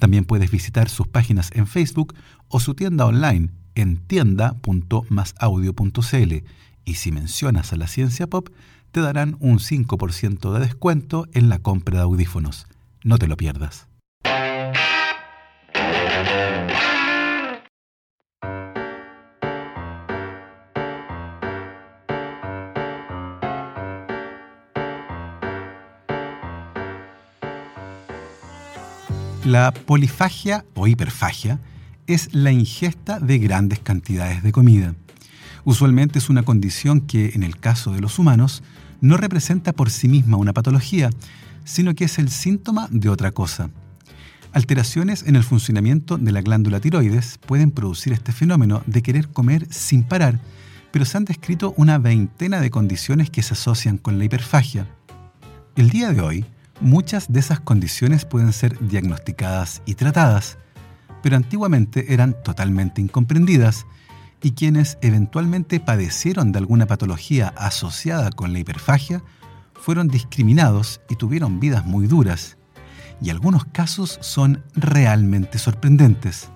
También 0.00 0.24
puedes 0.24 0.50
visitar 0.50 0.88
sus 0.88 1.06
páginas 1.06 1.52
en 1.54 1.68
Facebook 1.68 2.16
o 2.48 2.58
su 2.58 2.74
tienda 2.74 3.06
online 3.06 3.50
en 3.76 3.98
tienda.masaudio.cl 3.98 6.34
y 6.84 6.94
si 6.94 7.12
mencionas 7.12 7.72
a 7.72 7.76
la 7.76 7.86
ciencia 7.86 8.26
pop, 8.26 8.48
te 8.92 9.00
darán 9.00 9.36
un 9.40 9.58
5% 9.58 10.52
de 10.52 10.60
descuento 10.60 11.26
en 11.32 11.48
la 11.48 11.58
compra 11.58 11.96
de 11.96 12.02
audífonos. 12.04 12.66
No 13.02 13.18
te 13.18 13.26
lo 13.26 13.36
pierdas. 13.36 13.88
La 29.44 29.72
polifagia 29.72 30.64
o 30.74 30.86
hiperfagia 30.86 31.58
es 32.06 32.32
la 32.32 32.52
ingesta 32.52 33.18
de 33.18 33.38
grandes 33.38 33.80
cantidades 33.80 34.42
de 34.42 34.52
comida. 34.52 34.94
Usualmente 35.64 36.18
es 36.18 36.28
una 36.28 36.42
condición 36.42 37.00
que, 37.00 37.30
en 37.34 37.42
el 37.42 37.56
caso 37.56 37.92
de 37.92 38.00
los 38.00 38.18
humanos, 38.18 38.62
no 39.00 39.16
representa 39.16 39.72
por 39.72 39.90
sí 39.90 40.08
misma 40.08 40.36
una 40.36 40.52
patología, 40.52 41.10
sino 41.64 41.94
que 41.94 42.04
es 42.04 42.18
el 42.18 42.30
síntoma 42.30 42.88
de 42.90 43.08
otra 43.08 43.30
cosa. 43.30 43.70
Alteraciones 44.52 45.22
en 45.22 45.36
el 45.36 45.44
funcionamiento 45.44 46.18
de 46.18 46.32
la 46.32 46.42
glándula 46.42 46.80
tiroides 46.80 47.38
pueden 47.38 47.70
producir 47.70 48.12
este 48.12 48.32
fenómeno 48.32 48.82
de 48.86 49.02
querer 49.02 49.28
comer 49.28 49.66
sin 49.70 50.02
parar, 50.02 50.40
pero 50.90 51.04
se 51.04 51.16
han 51.16 51.24
descrito 51.24 51.72
una 51.76 51.98
veintena 51.98 52.60
de 52.60 52.70
condiciones 52.70 53.30
que 53.30 53.42
se 53.42 53.54
asocian 53.54 53.98
con 53.98 54.18
la 54.18 54.24
hiperfagia. 54.24 54.86
El 55.74 55.88
día 55.88 56.12
de 56.12 56.20
hoy, 56.20 56.44
Muchas 56.82 57.32
de 57.32 57.38
esas 57.38 57.60
condiciones 57.60 58.24
pueden 58.24 58.52
ser 58.52 58.76
diagnosticadas 58.88 59.82
y 59.86 59.94
tratadas, 59.94 60.58
pero 61.22 61.36
antiguamente 61.36 62.12
eran 62.12 62.34
totalmente 62.42 63.00
incomprendidas 63.00 63.86
y 64.42 64.52
quienes 64.52 64.98
eventualmente 65.00 65.80
padecieron 65.80 66.52
de 66.52 66.58
alguna 66.58 66.86
patología 66.86 67.54
asociada 67.56 68.30
con 68.30 68.52
la 68.52 68.58
hiperfagia 68.58 69.22
fueron 69.74 70.08
discriminados 70.08 71.00
y 71.08 71.16
tuvieron 71.16 71.60
vidas 71.60 71.84
muy 71.84 72.06
duras, 72.06 72.56
y 73.20 73.30
algunos 73.30 73.64
casos 73.66 74.18
son 74.20 74.64
realmente 74.74 75.58
sorprendentes. 75.58 76.50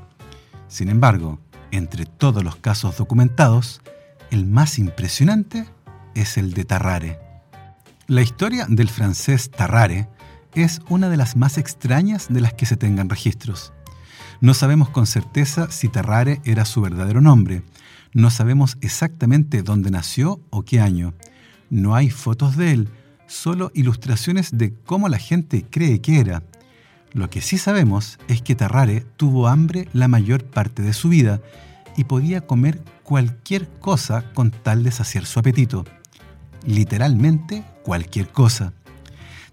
Sin 0.68 0.88
embargo, 0.88 1.40
entre 1.70 2.06
todos 2.06 2.42
los 2.42 2.56
casos 2.56 2.96
documentados, 2.96 3.80
el 4.30 4.46
más 4.46 4.78
impresionante 4.78 5.66
es 6.14 6.38
el 6.38 6.54
de 6.54 6.64
Tarrare. 6.64 7.20
La 8.08 8.22
historia 8.22 8.66
del 8.68 8.88
francés 8.88 9.50
Tarrare 9.50 10.08
es 10.54 10.80
una 10.88 11.08
de 11.08 11.16
las 11.16 11.36
más 11.36 11.58
extrañas 11.58 12.26
de 12.30 12.40
las 12.40 12.54
que 12.54 12.66
se 12.66 12.76
tengan 12.76 13.08
registros. 13.08 13.72
No 14.40 14.54
sabemos 14.54 14.88
con 14.90 15.06
certeza 15.06 15.70
si 15.70 15.88
Tarrare 15.88 16.40
era 16.44 16.64
su 16.64 16.80
verdadero 16.80 17.20
nombre. 17.20 17.62
No 18.16 18.30
sabemos 18.30 18.78
exactamente 18.80 19.62
dónde 19.62 19.90
nació 19.90 20.40
o 20.48 20.62
qué 20.62 20.80
año. 20.80 21.12
No 21.68 21.94
hay 21.94 22.08
fotos 22.08 22.56
de 22.56 22.72
él, 22.72 22.88
solo 23.26 23.70
ilustraciones 23.74 24.56
de 24.56 24.72
cómo 24.72 25.10
la 25.10 25.18
gente 25.18 25.66
cree 25.68 26.00
que 26.00 26.18
era. 26.18 26.42
Lo 27.12 27.28
que 27.28 27.42
sí 27.42 27.58
sabemos 27.58 28.18
es 28.26 28.40
que 28.40 28.54
Tarrare 28.54 29.04
tuvo 29.18 29.48
hambre 29.48 29.86
la 29.92 30.08
mayor 30.08 30.46
parte 30.46 30.80
de 30.80 30.94
su 30.94 31.10
vida 31.10 31.42
y 31.94 32.04
podía 32.04 32.40
comer 32.40 32.80
cualquier 33.02 33.68
cosa 33.80 34.32
con 34.32 34.50
tal 34.50 34.82
de 34.82 34.92
saciar 34.92 35.26
su 35.26 35.38
apetito. 35.38 35.84
Literalmente 36.64 37.64
cualquier 37.82 38.28
cosa. 38.28 38.72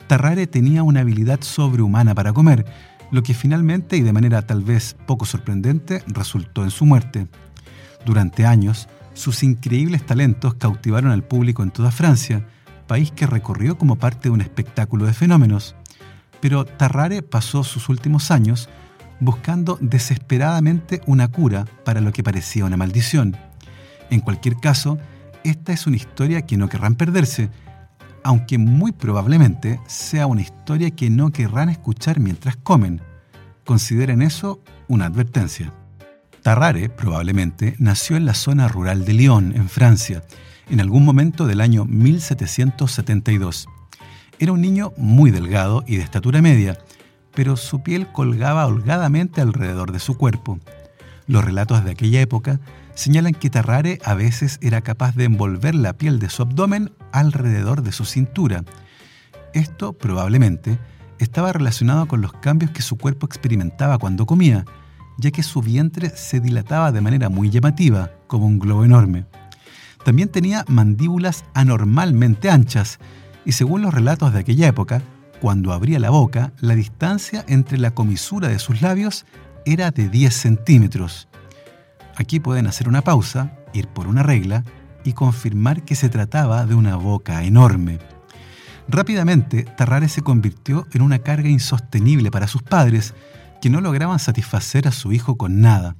Tarrare 0.08 0.48
tenía 0.48 0.84
una 0.84 1.02
habilidad 1.02 1.42
sobrehumana 1.42 2.16
para 2.16 2.32
comer, 2.32 2.66
lo 3.12 3.24
que 3.24 3.34
finalmente 3.34 3.98
y 3.98 4.04
de 4.04 4.14
manera 4.14 4.42
tal 4.42 4.64
vez 4.64 4.96
poco 5.06 5.26
sorprendente 5.26 6.02
resultó 6.08 6.64
en 6.64 6.72
su 6.72 6.86
muerte. 6.86 7.28
Durante 8.06 8.46
años, 8.46 8.88
sus 9.14 9.44
increíbles 9.44 10.06
talentos 10.06 10.56
cautivaron 10.56 11.12
al 11.12 11.24
público 11.24 11.64
en 11.64 11.72
toda 11.72 11.92
Francia, 11.92 12.46
país 12.88 13.12
que 13.12 13.28
recorrió 13.28 13.78
como 13.78 13.96
parte 13.96 14.24
de 14.24 14.32
un 14.32 14.42
espectáculo 14.42 15.06
de 15.06 15.14
fenómenos. 15.14 15.76
Pero 16.42 16.66
Tarrare 16.66 17.22
pasó 17.22 17.64
sus 17.64 17.90
últimos 17.90 18.32
años 18.32 18.70
buscando 19.20 19.78
desesperadamente 19.80 21.02
una 21.06 21.30
cura 21.30 21.66
para 21.86 22.02
lo 22.02 22.12
que 22.12 22.24
parecía 22.24 22.66
una 22.66 22.78
maldición. 22.78 23.38
En 24.10 24.20
cualquier 24.20 24.58
caso, 24.58 24.98
esta 25.44 25.72
es 25.72 25.88
una 25.88 25.96
historia 25.96 26.42
que 26.46 26.58
no 26.58 26.68
querrán 26.68 26.96
perderse, 26.96 27.50
aunque 28.24 28.58
muy 28.58 28.92
probablemente 28.92 29.80
sea 29.88 30.28
una 30.28 30.42
historia 30.42 30.92
que 30.92 31.10
no 31.10 31.32
querrán 31.32 31.70
escuchar 31.70 32.20
mientras 32.20 32.58
comen. 32.58 33.02
Consideren 33.66 34.22
eso 34.22 34.62
una 34.88 35.06
advertencia. 35.06 35.74
Tarrare 36.44 36.90
probablemente 36.90 37.76
nació 37.80 38.18
en 38.18 38.26
la 38.26 38.34
zona 38.34 38.68
rural 38.68 39.06
de 39.06 39.14
Lyon, 39.14 39.54
en 39.56 39.70
Francia, 39.70 40.24
en 40.70 40.82
algún 40.82 41.06
momento 41.06 41.48
del 41.48 41.62
año 41.62 41.86
1772. 41.86 43.70
Era 44.40 44.52
un 44.52 44.60
niño 44.60 44.92
muy 44.98 45.32
delgado 45.32 45.86
y 45.88 45.96
de 45.96 46.04
estatura 46.04 46.42
media, 46.42 46.78
pero 47.34 47.56
su 47.56 47.82
piel 47.82 48.12
colgaba 48.12 48.66
holgadamente 48.66 49.40
alrededor 49.40 49.94
de 49.94 50.00
su 50.00 50.18
cuerpo. 50.18 50.60
Los 51.28 51.46
relatos 51.46 51.86
de 51.86 51.92
aquella 51.92 52.20
época 52.20 52.60
señalan 52.94 53.34
que 53.34 53.50
Tarrare 53.50 54.00
a 54.04 54.14
veces 54.14 54.60
era 54.62 54.82
capaz 54.82 55.16
de 55.16 55.24
envolver 55.24 55.76
la 55.76 55.94
piel 55.94 56.20
de 56.20 56.30
su 56.30 56.42
abdomen 56.42 56.92
alrededor 57.14 57.84
de 57.84 57.94
su 57.94 58.04
cintura. 58.04 58.66
Esto 59.54 59.94
probablemente 59.94 60.78
estaba 61.20 61.54
relacionado 61.54 62.06
con 62.06 62.20
los 62.20 62.34
cambios 62.34 62.72
que 62.72 62.82
su 62.82 62.98
cuerpo 62.98 63.26
experimentaba 63.26 63.98
cuando 63.98 64.26
comía, 64.26 64.66
ya 65.18 65.32
que 65.32 65.44
su 65.44 65.62
vientre 65.62 66.10
se 66.16 66.40
dilataba 66.40 66.92
de 66.92 67.02
manera 67.02 67.30
muy 67.30 67.50
llamativa, 67.50 68.12
como 68.28 68.46
un 68.46 68.60
globo 68.60 68.84
enorme. 68.84 69.26
También 70.04 70.30
tenía 70.30 70.66
mandíbulas 70.68 71.46
anormalmente 71.54 72.50
anchas, 72.50 73.00
y 73.46 73.54
según 73.54 73.82
los 73.82 73.94
relatos 73.94 74.34
de 74.34 74.40
aquella 74.40 74.68
época, 74.68 75.02
cuando 75.42 75.74
abría 75.74 76.00
la 76.00 76.10
boca, 76.10 76.54
la 76.60 76.76
distancia 76.76 77.44
entre 77.48 77.78
la 77.78 77.92
comisura 77.92 78.48
de 78.48 78.60
sus 78.60 78.82
labios 78.82 79.26
era 79.66 79.92
de 79.92 80.10
10 80.10 80.34
centímetros. 80.34 81.28
Aquí 82.16 82.40
pueden 82.40 82.68
hacer 82.68 82.88
una 82.88 83.02
pausa, 83.02 83.58
ir 83.74 83.88
por 83.88 84.08
una 84.08 84.24
regla 84.24 84.64
y 85.04 85.14
confirmar 85.14 85.84
que 85.84 85.96
se 85.96 86.10
trataba 86.10 86.66
de 86.66 86.76
una 86.76 86.96
boca 86.96 87.44
enorme. 87.44 88.00
Rápidamente, 88.88 89.64
Tarrare 89.64 90.10
se 90.10 90.22
convirtió 90.22 90.88
en 90.94 91.02
una 91.02 91.20
carga 91.20 91.50
insostenible 91.50 92.32
para 92.32 92.48
sus 92.48 92.64
padres, 92.64 93.14
que 93.64 93.70
no 93.70 93.80
lograban 93.80 94.20
satisfacer 94.20 94.90
a 94.90 94.92
su 94.92 95.14
hijo 95.14 95.38
con 95.38 95.62
nada. 95.62 95.96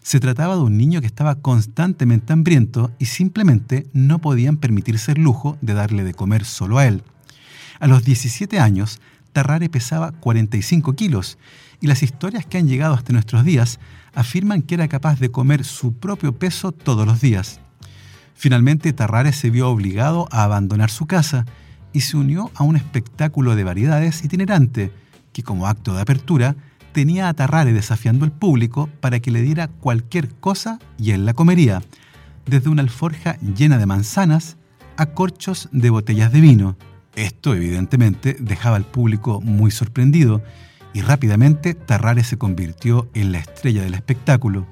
Se 0.00 0.20
trataba 0.20 0.54
de 0.54 0.62
un 0.62 0.78
niño 0.78 1.02
que 1.02 1.06
estaba 1.06 1.34
constantemente 1.34 2.32
hambriento 2.32 2.92
y 2.98 3.04
simplemente 3.04 3.86
no 3.92 4.20
podían 4.20 4.56
permitirse 4.56 5.12
el 5.12 5.20
lujo 5.20 5.58
de 5.60 5.74
darle 5.74 6.02
de 6.02 6.14
comer 6.14 6.46
solo 6.46 6.78
a 6.78 6.86
él. 6.86 7.02
A 7.78 7.88
los 7.88 8.04
17 8.04 8.58
años, 8.58 9.02
Tarrare 9.34 9.68
pesaba 9.68 10.12
45 10.12 10.94
kilos 10.94 11.36
y 11.78 11.88
las 11.88 12.02
historias 12.02 12.46
que 12.46 12.56
han 12.56 12.68
llegado 12.68 12.94
hasta 12.94 13.12
nuestros 13.12 13.44
días 13.44 13.80
afirman 14.14 14.62
que 14.62 14.76
era 14.76 14.88
capaz 14.88 15.20
de 15.20 15.30
comer 15.30 15.62
su 15.64 15.92
propio 15.92 16.38
peso 16.38 16.72
todos 16.72 17.06
los 17.06 17.20
días. 17.20 17.60
Finalmente, 18.34 18.94
Tarrare 18.94 19.34
se 19.34 19.50
vio 19.50 19.68
obligado 19.68 20.26
a 20.30 20.44
abandonar 20.44 20.90
su 20.90 21.04
casa 21.04 21.44
y 21.92 22.00
se 22.00 22.16
unió 22.16 22.50
a 22.54 22.62
un 22.62 22.76
espectáculo 22.76 23.56
de 23.56 23.64
variedades 23.64 24.24
itinerante 24.24 24.90
que 25.34 25.42
como 25.42 25.66
acto 25.66 25.94
de 25.94 26.00
apertura 26.00 26.56
tenía 26.94 27.28
a 27.28 27.34
Tarrare 27.34 27.74
desafiando 27.74 28.24
al 28.24 28.32
público 28.32 28.88
para 29.00 29.20
que 29.20 29.30
le 29.30 29.42
diera 29.42 29.68
cualquier 29.68 30.30
cosa 30.36 30.78
y 30.96 31.10
él 31.10 31.26
la 31.26 31.34
comería, 31.34 31.82
desde 32.46 32.70
una 32.70 32.82
alforja 32.82 33.36
llena 33.40 33.76
de 33.76 33.84
manzanas 33.84 34.56
a 34.96 35.06
corchos 35.06 35.68
de 35.72 35.90
botellas 35.90 36.32
de 36.32 36.40
vino. 36.40 36.76
Esto 37.16 37.54
evidentemente 37.54 38.36
dejaba 38.40 38.76
al 38.76 38.86
público 38.86 39.40
muy 39.42 39.70
sorprendido 39.70 40.42
y 40.94 41.02
rápidamente 41.02 41.74
Tarrare 41.74 42.24
se 42.24 42.38
convirtió 42.38 43.10
en 43.12 43.32
la 43.32 43.38
estrella 43.38 43.82
del 43.82 43.94
espectáculo. 43.94 44.66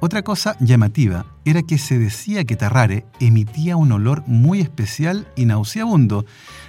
Otra 0.00 0.22
cosa 0.22 0.56
llamativa 0.60 1.26
era 1.44 1.62
que 1.62 1.76
se 1.76 1.98
decía 1.98 2.44
que 2.44 2.56
Tarrare 2.56 3.04
emitía 3.20 3.76
un 3.76 3.92
olor 3.92 4.22
muy 4.26 4.60
especial 4.60 5.28
y 5.36 5.44
nauseabundo, 5.44 6.24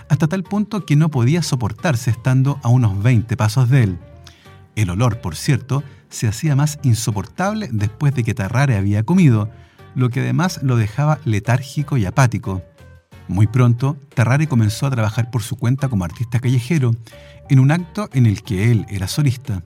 hasta 0.09 0.27
tal 0.27 0.43
punto 0.43 0.85
que 0.85 0.97
no 0.97 1.09
podía 1.09 1.43
soportarse 1.43 2.11
estando 2.11 2.59
a 2.61 2.69
unos 2.69 3.01
20 3.01 3.37
pasos 3.37 3.69
de 3.69 3.83
él. 3.83 3.99
El 4.79 4.91
olor, 4.91 5.19
por 5.19 5.35
cierto, 5.35 5.83
se 6.07 6.29
hacía 6.29 6.55
más 6.55 6.79
insoportable 6.83 7.67
después 7.69 8.15
de 8.15 8.23
que 8.23 8.33
Tarrare 8.33 8.77
había 8.77 9.03
comido, 9.03 9.49
lo 9.93 10.09
que 10.09 10.21
además 10.21 10.61
lo 10.63 10.77
dejaba 10.77 11.19
letárgico 11.25 11.97
y 11.97 12.05
apático. 12.05 12.63
Muy 13.27 13.45
pronto, 13.45 13.97
Tarrare 14.15 14.47
comenzó 14.47 14.85
a 14.85 14.91
trabajar 14.91 15.31
por 15.31 15.43
su 15.43 15.57
cuenta 15.57 15.89
como 15.89 16.05
artista 16.05 16.39
callejero, 16.39 16.95
en 17.49 17.59
un 17.59 17.71
acto 17.71 18.07
en 18.13 18.25
el 18.25 18.41
que 18.41 18.71
él 18.71 18.85
era 18.87 19.09
solista. 19.09 19.63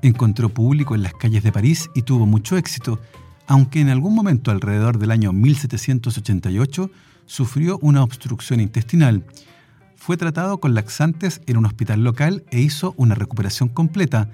Encontró 0.00 0.48
público 0.48 0.94
en 0.94 1.02
las 1.02 1.12
calles 1.12 1.42
de 1.42 1.52
París 1.52 1.90
y 1.94 2.00
tuvo 2.00 2.24
mucho 2.24 2.56
éxito, 2.56 3.02
aunque 3.46 3.82
en 3.82 3.90
algún 3.90 4.14
momento 4.14 4.50
alrededor 4.50 4.98
del 4.98 5.10
año 5.10 5.34
1788 5.34 6.90
sufrió 7.26 7.78
una 7.82 8.02
obstrucción 8.02 8.60
intestinal. 8.60 9.26
Fue 9.98 10.16
tratado 10.16 10.58
con 10.58 10.74
laxantes 10.74 11.42
en 11.46 11.58
un 11.58 11.66
hospital 11.66 12.02
local 12.02 12.44
e 12.50 12.60
hizo 12.60 12.94
una 12.96 13.14
recuperación 13.14 13.68
completa, 13.68 14.30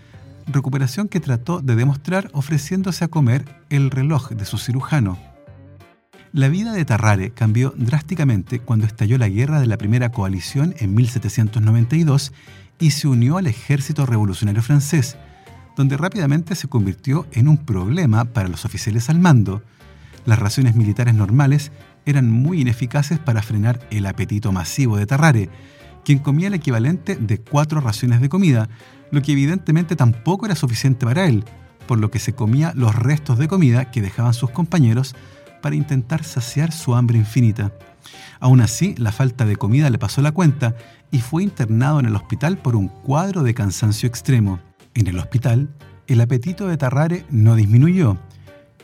recuperación 0.47 1.09
que 1.09 1.21
trató 1.21 1.61
de 1.61 1.75
demostrar 1.75 2.31
ofreciéndose 2.33 3.05
a 3.05 3.09
comer 3.09 3.45
el 3.71 3.91
reloj 3.91 4.31
de 4.31 4.45
su 4.45 4.59
cirujano. 4.59 5.19
La 6.33 6.49
vida 6.49 6.73
de 6.73 6.85
Tarrare 6.85 7.31
cambió 7.31 7.73
drásticamente 7.77 8.61
cuando 8.61 8.87
estalló 8.87 9.19
la 9.19 9.29
guerra 9.29 9.59
de 9.61 9.67
la 9.67 9.79
Primera 9.79 10.11
Coalición 10.11 10.75
en 10.79 10.95
1792 10.95 12.33
y 12.79 12.91
se 12.91 13.09
unió 13.09 13.39
al 13.39 13.47
ejército 13.47 14.05
revolucionario 14.05 14.63
francés, 14.63 15.17
donde 15.77 15.97
rápidamente 15.97 16.55
se 16.57 16.69
convirtió 16.69 17.27
en 17.33 17.49
un 17.49 17.57
problema 17.57 18.27
para 18.27 18.49
los 18.49 18.65
oficiales 18.65 19.09
al 19.11 19.19
mando. 19.19 19.63
Las 20.27 20.39
raciones 20.39 20.75
militares 20.77 21.15
normales 21.15 21.73
eran 22.07 22.31
muy 22.31 22.61
ineficaces 22.61 23.19
para 23.19 23.43
frenar 23.43 23.81
el 23.91 24.07
apetito 24.07 24.53
masivo 24.53 24.97
de 24.97 25.07
Tarrare, 25.07 25.51
quien 26.05 26.19
comía 26.19 26.49
el 26.49 26.55
equivalente 26.55 27.17
de 27.17 27.39
cuatro 27.39 27.81
raciones 27.81 28.21
de 28.21 28.29
comida, 28.29 28.69
lo 29.11 29.23
que 29.23 29.33
evidentemente 29.33 29.97
tampoco 29.97 30.47
era 30.47 30.55
suficiente 30.55 31.07
para 31.07 31.27
él, 31.27 31.45
por 31.87 31.99
lo 31.99 32.11
que 32.11 32.19
se 32.19 32.35
comía 32.35 32.73
los 32.75 32.95
restos 32.95 33.39
de 33.39 33.49
comida 33.49 33.91
que 33.91 34.03
dejaban 34.03 34.35
sus 34.35 34.51
compañeros 34.51 35.15
para 35.63 35.77
intentar 35.77 36.25
saciar 36.25 36.73
su 36.73 36.95
hambre 36.95 37.19
infinita. 37.19 37.73
Aún 38.41 38.61
así, 38.61 38.95
la 38.99 39.13
falta 39.13 39.47
de 39.47 39.57
comida 39.57 39.89
le 39.89 39.99
pasó 39.99 40.21
la 40.21 40.33
cuenta 40.33 40.77
y 41.11 41.21
fue 41.21 41.43
internado 41.43 42.01
en 42.01 42.07
el 42.07 42.17
hospital 42.17 42.59
por 42.59 42.77
un 42.77 42.89
cuadro 42.89 43.43
de 43.43 43.55
cansancio 43.55 44.07
extremo. 44.07 44.61
En 44.95 45.07
el 45.07 45.19
hospital, 45.19 45.71
el 46.07 46.21
apetito 46.21 46.67
de 46.67 46.77
Tarrare 46.77 47.25
no 47.31 47.55
disminuyó, 47.55 48.19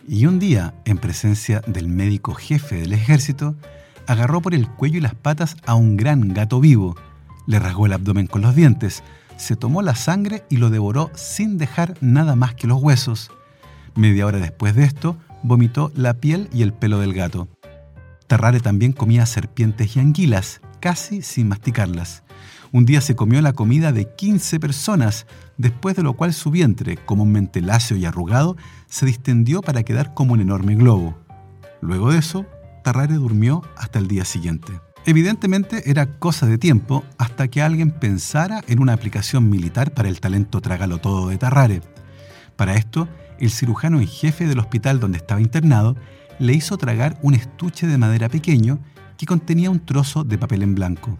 y 0.06 0.26
un 0.26 0.38
día, 0.38 0.74
en 0.84 0.98
presencia 0.98 1.60
del 1.66 1.88
médico 1.88 2.34
jefe 2.34 2.76
del 2.76 2.92
ejército, 2.92 3.54
agarró 4.06 4.40
por 4.40 4.54
el 4.54 4.68
cuello 4.68 4.98
y 4.98 5.00
las 5.00 5.14
patas 5.14 5.56
a 5.66 5.74
un 5.74 5.96
gran 5.96 6.34
gato 6.34 6.60
vivo, 6.60 6.96
le 7.46 7.58
rasgó 7.58 7.86
el 7.86 7.92
abdomen 7.92 8.26
con 8.26 8.42
los 8.42 8.54
dientes, 8.54 9.02
se 9.36 9.56
tomó 9.56 9.82
la 9.82 9.94
sangre 9.94 10.44
y 10.50 10.58
lo 10.58 10.70
devoró 10.70 11.10
sin 11.14 11.58
dejar 11.58 11.94
nada 12.00 12.36
más 12.36 12.54
que 12.54 12.66
los 12.66 12.82
huesos. 12.82 13.30
Media 13.94 14.26
hora 14.26 14.38
después 14.38 14.74
de 14.74 14.84
esto, 14.84 15.16
vomitó 15.42 15.90
la 15.94 16.14
piel 16.14 16.48
y 16.52 16.62
el 16.62 16.72
pelo 16.72 17.00
del 17.00 17.14
gato. 17.14 17.48
Tarrare 18.26 18.60
también 18.60 18.92
comía 18.92 19.26
serpientes 19.26 19.96
y 19.96 20.00
anguilas, 20.00 20.60
casi 20.80 21.22
sin 21.22 21.48
masticarlas. 21.48 22.22
Un 22.72 22.86
día 22.86 23.00
se 23.00 23.16
comió 23.16 23.42
la 23.42 23.52
comida 23.52 23.90
de 23.90 24.14
15 24.14 24.60
personas, 24.60 25.26
después 25.56 25.96
de 25.96 26.04
lo 26.04 26.12
cual 26.12 26.32
su 26.32 26.52
vientre, 26.52 26.96
comúnmente 26.96 27.60
lacio 27.60 27.96
y 27.96 28.04
arrugado, 28.04 28.56
se 28.86 29.06
distendió 29.06 29.60
para 29.60 29.82
quedar 29.82 30.14
como 30.14 30.34
un 30.34 30.40
enorme 30.40 30.76
globo. 30.76 31.18
Luego 31.80 32.12
de 32.12 32.18
eso, 32.18 32.46
Tarrare 32.84 33.14
durmió 33.14 33.62
hasta 33.76 33.98
el 33.98 34.06
día 34.06 34.24
siguiente. 34.24 34.72
Evidentemente 35.04 35.90
era 35.90 36.18
cosa 36.18 36.46
de 36.46 36.58
tiempo 36.58 37.04
hasta 37.18 37.48
que 37.48 37.60
alguien 37.60 37.90
pensara 37.90 38.62
en 38.68 38.80
una 38.80 38.92
aplicación 38.92 39.50
militar 39.50 39.92
para 39.92 40.08
el 40.08 40.20
talento 40.20 40.60
trágalo 40.60 40.98
todo 40.98 41.28
de 41.28 41.38
Tarrare. 41.38 41.80
Para 42.54 42.76
esto, 42.76 43.08
el 43.40 43.50
cirujano 43.50 43.98
en 43.98 44.06
jefe 44.06 44.46
del 44.46 44.58
hospital 44.60 45.00
donde 45.00 45.18
estaba 45.18 45.40
internado 45.40 45.96
le 46.38 46.52
hizo 46.52 46.76
tragar 46.76 47.18
un 47.22 47.34
estuche 47.34 47.88
de 47.88 47.98
madera 47.98 48.28
pequeño 48.28 48.78
que 49.16 49.26
contenía 49.26 49.70
un 49.70 49.80
trozo 49.80 50.22
de 50.22 50.38
papel 50.38 50.62
en 50.62 50.74
blanco. 50.74 51.18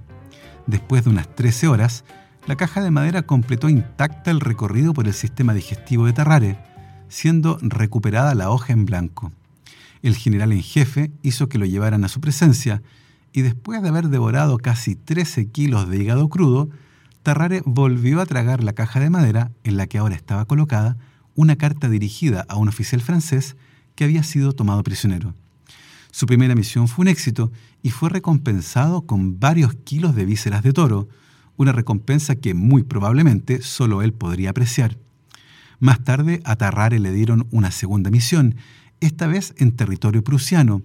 Después 0.71 1.03
de 1.03 1.11
unas 1.11 1.35
13 1.35 1.67
horas, 1.67 2.05
la 2.47 2.55
caja 2.55 2.81
de 2.81 2.93
madera 2.93 3.23
completó 3.23 3.69
intacta 3.69 4.31
el 4.31 4.39
recorrido 4.39 4.95
por 4.95 5.09
el 5.09 5.15
sistema 5.15 5.53
digestivo 5.53 6.07
de 6.07 6.13
Tarrare, 6.13 6.59
siendo 7.09 7.59
recuperada 7.61 8.37
la 8.37 8.51
hoja 8.51 8.73
en 8.73 8.87
blanco. 8.87 9.33
El 10.03 10.15
general 10.15 10.53
en 10.53 10.63
jefe 10.63 11.11
hizo 11.23 11.49
que 11.49 11.59
lo 11.59 11.67
llevaran 11.67 12.05
a 12.05 12.09
su 12.09 12.21
presencia 12.21 12.83
y 13.33 13.43
después 13.43 13.83
de 13.83 13.89
haber 13.89 14.11
devorado 14.11 14.59
casi 14.59 14.95
13 14.95 15.49
kilos 15.49 15.89
de 15.89 15.97
hígado 15.97 16.29
crudo, 16.29 16.69
Tarrare 17.25 17.63
volvió 17.65 18.21
a 18.21 18.27
tragar 18.27 18.63
la 18.63 18.73
caja 18.73 19.01
de 19.01 19.11
madera 19.11 19.51
en 19.65 19.77
la 19.77 19.89
que 19.89 19.99
ahora 19.99 20.15
estaba 20.15 20.45
colocada 20.45 20.97
una 21.35 21.57
carta 21.57 21.89
dirigida 21.89 22.47
a 22.49 22.55
un 22.55 22.69
oficial 22.69 23.01
francés 23.01 23.57
que 23.97 24.05
había 24.05 24.23
sido 24.23 24.53
tomado 24.53 24.85
prisionero. 24.85 25.35
Su 26.13 26.27
primera 26.27 26.55
misión 26.55 26.87
fue 26.87 27.03
un 27.03 27.09
éxito 27.09 27.51
y 27.83 27.91
fue 27.91 28.11
recompensado 28.11 29.03
con 29.03 29.41
varios 29.41 29.75
kilos 29.75 30.15
de 30.15 30.25
vísceras 30.25 30.63
de 30.63 30.73
toro, 30.73 31.09
una 31.57 31.73
recompensa 31.73 32.37
que 32.37 32.55
muy 32.55 32.83
probablemente 32.83 33.63
solo 33.63 34.03
él 34.03 34.13
podría 34.13 34.51
apreciar. 34.51 34.99
Más 35.79 36.03
tarde 36.05 36.41
a 36.45 36.57
Tarrare 36.57 36.99
le 36.99 37.13
dieron 37.13 37.47
una 37.51 37.71
segunda 37.71 38.11
misión, 38.11 38.57
esta 39.01 39.27
vez 39.27 39.55
en 39.57 39.73
territorio 39.73 40.23
prusiano, 40.23 40.83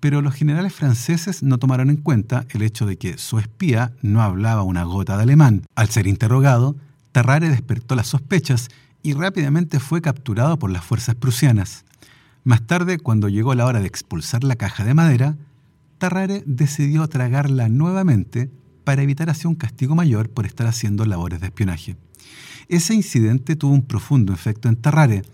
pero 0.00 0.22
los 0.22 0.34
generales 0.34 0.72
franceses 0.72 1.42
no 1.42 1.58
tomaron 1.58 1.90
en 1.90 1.96
cuenta 1.96 2.46
el 2.50 2.62
hecho 2.62 2.86
de 2.86 2.96
que 2.96 3.18
su 3.18 3.38
espía 3.38 3.92
no 4.00 4.22
hablaba 4.22 4.62
una 4.62 4.84
gota 4.84 5.16
de 5.16 5.24
alemán. 5.24 5.66
Al 5.74 5.90
ser 5.90 6.06
interrogado, 6.06 6.76
Tarrare 7.12 7.50
despertó 7.50 7.96
las 7.96 8.06
sospechas 8.06 8.68
y 9.02 9.12
rápidamente 9.12 9.78
fue 9.78 10.00
capturado 10.00 10.58
por 10.58 10.70
las 10.70 10.84
fuerzas 10.84 11.16
prusianas. 11.16 11.84
Más 12.44 12.66
tarde, 12.66 12.98
cuando 12.98 13.28
llegó 13.28 13.54
la 13.54 13.66
hora 13.66 13.80
de 13.80 13.86
expulsar 13.86 14.44
la 14.44 14.56
caja 14.56 14.84
de 14.84 14.94
madera, 14.94 15.36
Tarrare 16.00 16.42
decidió 16.46 17.06
tragarla 17.08 17.68
nuevamente 17.68 18.50
para 18.84 19.02
evitar 19.02 19.28
así 19.28 19.46
un 19.46 19.54
castigo 19.54 19.94
mayor 19.94 20.30
por 20.30 20.46
estar 20.46 20.66
haciendo 20.66 21.04
labores 21.04 21.40
de 21.40 21.48
espionaje. 21.48 21.94
Ese 22.68 22.94
incidente 22.94 23.54
tuvo 23.54 23.74
un 23.74 23.82
profundo 23.82 24.32
efecto 24.32 24.70
en 24.70 24.76
Tarrare, 24.76 25.24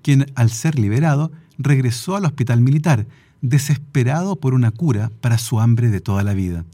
quien 0.00 0.26
al 0.36 0.50
ser 0.50 0.78
liberado 0.78 1.32
regresó 1.58 2.14
al 2.14 2.24
hospital 2.24 2.60
militar, 2.60 3.08
desesperado 3.40 4.36
por 4.36 4.54
una 4.54 4.70
cura 4.70 5.10
para 5.20 5.38
su 5.38 5.58
hambre 5.58 5.88
de 5.88 6.00
toda 6.00 6.22
la 6.22 6.34
vida. 6.34 6.64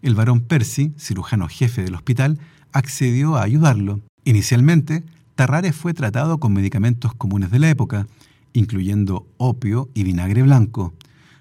El 0.00 0.14
varón 0.14 0.40
Percy, 0.40 0.92
cirujano 0.96 1.48
jefe 1.48 1.82
del 1.82 1.96
hospital, 1.96 2.38
accedió 2.70 3.34
a 3.34 3.42
ayudarlo. 3.42 4.00
Inicialmente, 4.24 5.02
Tarrare 5.34 5.72
fue 5.72 5.94
tratado 5.94 6.38
con 6.38 6.52
medicamentos 6.52 7.12
comunes 7.12 7.50
de 7.50 7.58
la 7.58 7.70
época, 7.70 8.06
incluyendo 8.52 9.26
opio 9.36 9.88
y 9.94 10.04
vinagre 10.04 10.44
blanco. 10.44 10.94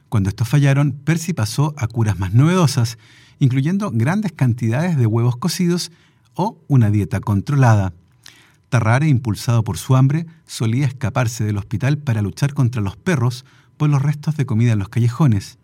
Cuando 0.09 0.29
estos 0.29 0.47
fallaron, 0.47 0.93
Percy 0.93 1.33
pasó 1.33 1.73
a 1.77 1.87
curas 1.87 2.17
más 2.17 2.33
novedosas, 2.33 2.97
incluyendo 3.39 3.91
grandes 3.93 4.31
cantidades 4.31 4.97
de 4.97 5.05
huevos 5.05 5.35
cocidos 5.35 5.91
o 6.33 6.59
una 6.67 6.89
dieta 6.89 7.19
controlada. 7.19 7.93
Tarrare, 8.69 9.07
impulsado 9.07 9.63
por 9.63 9.77
su 9.77 9.95
hambre, 9.95 10.25
solía 10.45 10.85
escaparse 10.85 11.43
del 11.43 11.57
hospital 11.57 11.97
para 11.97 12.21
luchar 12.21 12.53
contra 12.53 12.81
los 12.81 12.97
perros 12.97 13.45
por 13.77 13.89
los 13.89 14.01
restos 14.01 14.37
de 14.37 14.45
comida 14.45 14.73
en 14.73 14.79
los 14.79 14.89
callejones. 14.89 15.57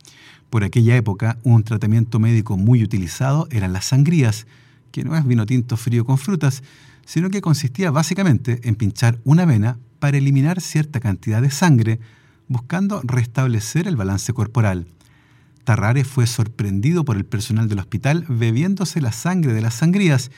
Por 0.49 0.63
aquella 0.63 0.95
época, 0.95 1.37
un 1.43 1.63
tratamiento 1.63 2.19
médico 2.19 2.57
muy 2.57 2.83
utilizado 2.83 3.47
eran 3.49 3.73
las 3.73 3.85
sangrías, 3.85 4.45
que 4.91 5.03
no 5.03 5.15
es 5.15 5.25
vino 5.25 5.45
tinto 5.45 5.77
frío 5.77 6.05
con 6.05 6.17
frutas, 6.17 6.63
sino 7.05 7.29
que 7.29 7.41
consistía 7.41 7.91
básicamente 7.91 8.59
en 8.63 8.75
pinchar 8.75 9.19
una 9.23 9.45
vena 9.45 9.77
para 9.99 10.17
eliminar 10.17 10.61
cierta 10.61 10.99
cantidad 10.99 11.41
de 11.41 11.49
sangre, 11.49 11.99
buscando 12.53 13.01
restablecer 13.03 13.87
el 13.87 13.97
balance 13.97 14.31
corporal. 14.31 14.87
Tarrare 15.65 16.05
fue 16.05 16.27
sorprendido 16.27 17.03
por 17.03 17.17
el 17.17 17.25
personal 17.25 17.67
del 17.67 17.79
hospital 17.79 18.25
bebiéndose 18.29 19.01
la 19.01 19.11
sangre 19.11 19.53
de 19.53 19.61
las 19.61 19.73
sangrías 19.73 20.31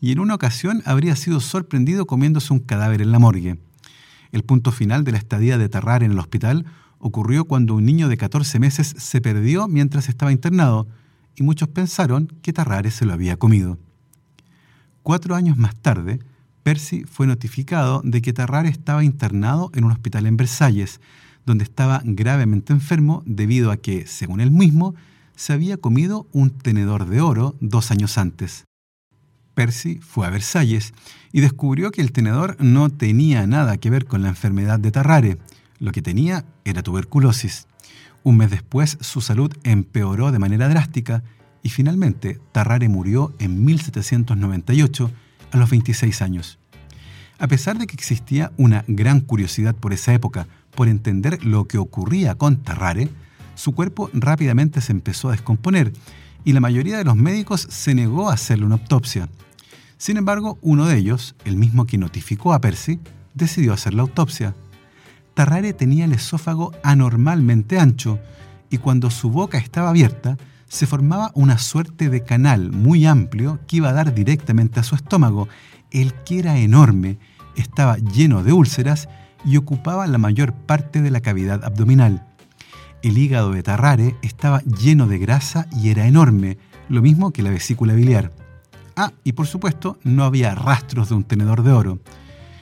y 0.00 0.12
en 0.12 0.20
una 0.20 0.34
ocasión 0.34 0.82
habría 0.84 1.16
sido 1.16 1.40
sorprendido 1.40 2.06
comiéndose 2.06 2.52
un 2.52 2.60
cadáver 2.60 3.00
en 3.00 3.10
la 3.10 3.18
morgue. 3.18 3.58
El 4.30 4.42
punto 4.42 4.72
final 4.72 5.04
de 5.04 5.12
la 5.12 5.18
estadía 5.18 5.56
de 5.56 5.68
Tarrare 5.68 6.04
en 6.04 6.12
el 6.12 6.18
hospital 6.18 6.66
ocurrió 6.98 7.46
cuando 7.46 7.74
un 7.74 7.86
niño 7.86 8.08
de 8.08 8.18
14 8.18 8.58
meses 8.58 8.94
se 8.98 9.20
perdió 9.20 9.66
mientras 9.66 10.08
estaba 10.08 10.32
internado 10.32 10.86
y 11.34 11.42
muchos 11.42 11.68
pensaron 11.68 12.26
que 12.42 12.52
Tarrare 12.52 12.90
se 12.90 13.06
lo 13.06 13.14
había 13.14 13.36
comido. 13.36 13.78
Cuatro 15.02 15.34
años 15.34 15.56
más 15.56 15.76
tarde, 15.76 16.20
Percy 16.62 17.04
fue 17.04 17.26
notificado 17.26 18.02
de 18.04 18.20
que 18.20 18.32
Tarrare 18.32 18.68
estaba 18.68 19.04
internado 19.04 19.70
en 19.74 19.84
un 19.84 19.92
hospital 19.92 20.26
en 20.26 20.36
Versalles, 20.36 21.00
donde 21.46 21.64
estaba 21.64 22.02
gravemente 22.04 22.72
enfermo 22.72 23.22
debido 23.26 23.70
a 23.70 23.76
que, 23.76 24.06
según 24.06 24.40
él 24.40 24.50
mismo, 24.50 24.94
se 25.36 25.52
había 25.52 25.76
comido 25.76 26.26
un 26.32 26.50
tenedor 26.50 27.06
de 27.06 27.20
oro 27.20 27.54
dos 27.60 27.90
años 27.90 28.18
antes. 28.18 28.64
Percy 29.54 30.00
fue 30.00 30.26
a 30.26 30.30
Versalles 30.30 30.92
y 31.32 31.40
descubrió 31.40 31.90
que 31.90 32.00
el 32.00 32.12
tenedor 32.12 32.56
no 32.60 32.90
tenía 32.90 33.46
nada 33.46 33.76
que 33.76 33.90
ver 33.90 34.04
con 34.06 34.22
la 34.22 34.28
enfermedad 34.28 34.78
de 34.78 34.90
Tarrare, 34.90 35.38
lo 35.78 35.92
que 35.92 36.02
tenía 36.02 36.44
era 36.64 36.82
tuberculosis. 36.82 37.66
Un 38.22 38.38
mes 38.38 38.50
después 38.50 38.98
su 39.00 39.20
salud 39.20 39.52
empeoró 39.62 40.32
de 40.32 40.38
manera 40.38 40.68
drástica 40.68 41.22
y 41.62 41.68
finalmente 41.70 42.40
Tarrare 42.52 42.88
murió 42.88 43.32
en 43.38 43.64
1798 43.64 45.10
a 45.52 45.56
los 45.56 45.70
26 45.70 46.22
años. 46.22 46.58
A 47.38 47.48
pesar 47.48 47.78
de 47.78 47.86
que 47.86 47.94
existía 47.94 48.52
una 48.56 48.84
gran 48.86 49.20
curiosidad 49.20 49.74
por 49.74 49.92
esa 49.92 50.14
época 50.14 50.46
por 50.74 50.88
entender 50.88 51.44
lo 51.44 51.66
que 51.66 51.78
ocurría 51.78 52.34
con 52.34 52.56
Tarrare, 52.56 53.08
su 53.54 53.72
cuerpo 53.72 54.10
rápidamente 54.12 54.80
se 54.80 54.92
empezó 54.92 55.28
a 55.28 55.32
descomponer 55.32 55.92
y 56.44 56.52
la 56.52 56.60
mayoría 56.60 56.98
de 56.98 57.04
los 57.04 57.16
médicos 57.16 57.66
se 57.70 57.94
negó 57.94 58.28
a 58.28 58.34
hacerle 58.34 58.66
una 58.66 58.74
autopsia. 58.74 59.28
Sin 59.96 60.16
embargo, 60.16 60.58
uno 60.60 60.86
de 60.86 60.98
ellos, 60.98 61.34
el 61.44 61.56
mismo 61.56 61.86
que 61.86 61.98
notificó 61.98 62.52
a 62.52 62.60
Percy, 62.60 63.00
decidió 63.32 63.72
hacer 63.72 63.94
la 63.94 64.02
autopsia. 64.02 64.54
Tarrare 65.34 65.72
tenía 65.72 66.04
el 66.04 66.12
esófago 66.12 66.72
anormalmente 66.82 67.78
ancho 67.78 68.18
y 68.70 68.78
cuando 68.78 69.10
su 69.10 69.30
boca 69.30 69.58
estaba 69.58 69.90
abierta, 69.90 70.36
se 70.68 70.86
formaba 70.86 71.30
una 71.34 71.58
suerte 71.58 72.08
de 72.08 72.24
canal 72.24 72.72
muy 72.72 73.06
amplio 73.06 73.60
que 73.66 73.76
iba 73.76 73.90
a 73.90 73.92
dar 73.92 74.14
directamente 74.14 74.80
a 74.80 74.82
su 74.82 74.94
estómago, 74.94 75.48
el 75.90 76.12
que 76.24 76.40
era 76.40 76.58
enorme, 76.58 77.18
estaba 77.56 77.96
lleno 77.98 78.42
de 78.42 78.52
úlceras 78.52 79.08
y 79.44 79.56
ocupaba 79.56 80.06
la 80.06 80.18
mayor 80.18 80.52
parte 80.52 81.02
de 81.02 81.10
la 81.10 81.20
cavidad 81.20 81.64
abdominal. 81.64 82.26
El 83.02 83.18
hígado 83.18 83.52
de 83.52 83.62
Tarrare 83.62 84.16
estaba 84.22 84.62
lleno 84.62 85.06
de 85.06 85.18
grasa 85.18 85.66
y 85.70 85.90
era 85.90 86.06
enorme, 86.06 86.58
lo 86.88 87.02
mismo 87.02 87.32
que 87.32 87.42
la 87.42 87.50
vesícula 87.50 87.92
biliar. 87.94 88.32
Ah, 88.96 89.12
y 89.24 89.32
por 89.32 89.46
supuesto, 89.46 89.98
no 90.04 90.24
había 90.24 90.54
rastros 90.54 91.08
de 91.08 91.16
un 91.16 91.24
tenedor 91.24 91.62
de 91.62 91.72
oro. 91.72 91.98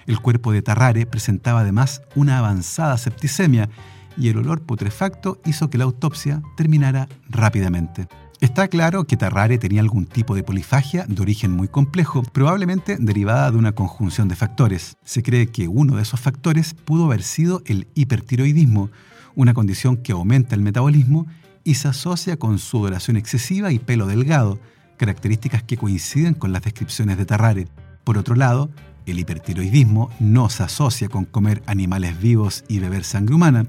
El 0.06 0.20
cuerpo 0.20 0.52
de 0.52 0.62
Tarrare 0.62 1.06
presentaba 1.06 1.60
además 1.60 2.02
una 2.16 2.38
avanzada 2.38 2.96
septicemia 2.98 3.68
y 4.16 4.28
el 4.28 4.38
olor 4.38 4.62
putrefacto 4.62 5.40
hizo 5.44 5.70
que 5.70 5.78
la 5.78 5.84
autopsia 5.84 6.42
terminara 6.56 7.08
rápidamente. 7.28 8.08
Está 8.42 8.66
claro 8.66 9.04
que 9.04 9.16
Tarrare 9.16 9.56
tenía 9.56 9.80
algún 9.80 10.04
tipo 10.04 10.34
de 10.34 10.42
polifagia 10.42 11.04
de 11.06 11.22
origen 11.22 11.52
muy 11.52 11.68
complejo, 11.68 12.24
probablemente 12.24 12.96
derivada 12.98 13.48
de 13.52 13.56
una 13.56 13.70
conjunción 13.70 14.26
de 14.26 14.34
factores. 14.34 14.96
Se 15.04 15.22
cree 15.22 15.46
que 15.46 15.68
uno 15.68 15.94
de 15.94 16.02
esos 16.02 16.18
factores 16.18 16.74
pudo 16.74 17.04
haber 17.04 17.22
sido 17.22 17.62
el 17.66 17.86
hipertiroidismo, 17.94 18.90
una 19.36 19.54
condición 19.54 19.96
que 19.96 20.10
aumenta 20.10 20.56
el 20.56 20.60
metabolismo 20.60 21.28
y 21.62 21.74
se 21.74 21.86
asocia 21.86 22.36
con 22.36 22.58
sudoración 22.58 23.16
excesiva 23.16 23.70
y 23.70 23.78
pelo 23.78 24.08
delgado, 24.08 24.58
características 24.96 25.62
que 25.62 25.76
coinciden 25.76 26.34
con 26.34 26.52
las 26.52 26.62
descripciones 26.62 27.18
de 27.18 27.26
Tarrare. 27.26 27.68
Por 28.02 28.18
otro 28.18 28.34
lado, 28.34 28.70
el 29.06 29.20
hipertiroidismo 29.20 30.10
no 30.18 30.50
se 30.50 30.64
asocia 30.64 31.08
con 31.08 31.26
comer 31.26 31.62
animales 31.66 32.20
vivos 32.20 32.64
y 32.66 32.80
beber 32.80 33.04
sangre 33.04 33.36
humana, 33.36 33.66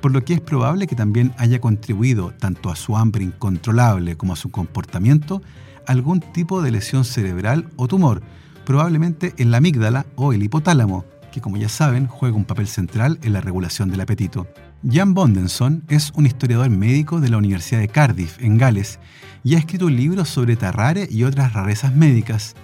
por 0.00 0.12
lo 0.12 0.24
que 0.24 0.34
es 0.34 0.40
probable 0.40 0.86
que 0.86 0.96
también 0.96 1.32
haya 1.38 1.60
contribuido 1.60 2.32
tanto 2.38 2.70
a 2.70 2.76
su 2.76 2.96
hambre 2.96 3.24
incontrolable 3.24 4.16
como 4.16 4.32
a 4.32 4.36
su 4.36 4.50
comportamiento 4.50 5.42
algún 5.86 6.20
tipo 6.20 6.62
de 6.62 6.70
lesión 6.70 7.04
cerebral 7.04 7.68
o 7.76 7.88
tumor, 7.88 8.22
probablemente 8.64 9.34
en 9.38 9.50
la 9.50 9.58
amígdala 9.58 10.06
o 10.14 10.32
el 10.32 10.42
hipotálamo, 10.42 11.04
que 11.32 11.40
como 11.40 11.56
ya 11.56 11.68
saben 11.68 12.06
juega 12.06 12.36
un 12.36 12.44
papel 12.44 12.68
central 12.68 13.18
en 13.22 13.32
la 13.32 13.40
regulación 13.40 13.90
del 13.90 14.00
apetito. 14.00 14.46
Jan 14.88 15.14
Bondenson 15.14 15.84
es 15.88 16.12
un 16.14 16.26
historiador 16.26 16.70
médico 16.70 17.20
de 17.20 17.28
la 17.28 17.36
Universidad 17.36 17.80
de 17.80 17.88
Cardiff, 17.88 18.40
en 18.40 18.56
Gales, 18.56 18.98
y 19.44 19.54
ha 19.54 19.58
escrito 19.58 19.86
un 19.86 19.96
libro 19.96 20.24
sobre 20.24 20.56
Tarrare 20.56 21.06
y 21.10 21.24
otras 21.24 21.52
rarezas 21.52 21.94
médicas. 21.94 22.54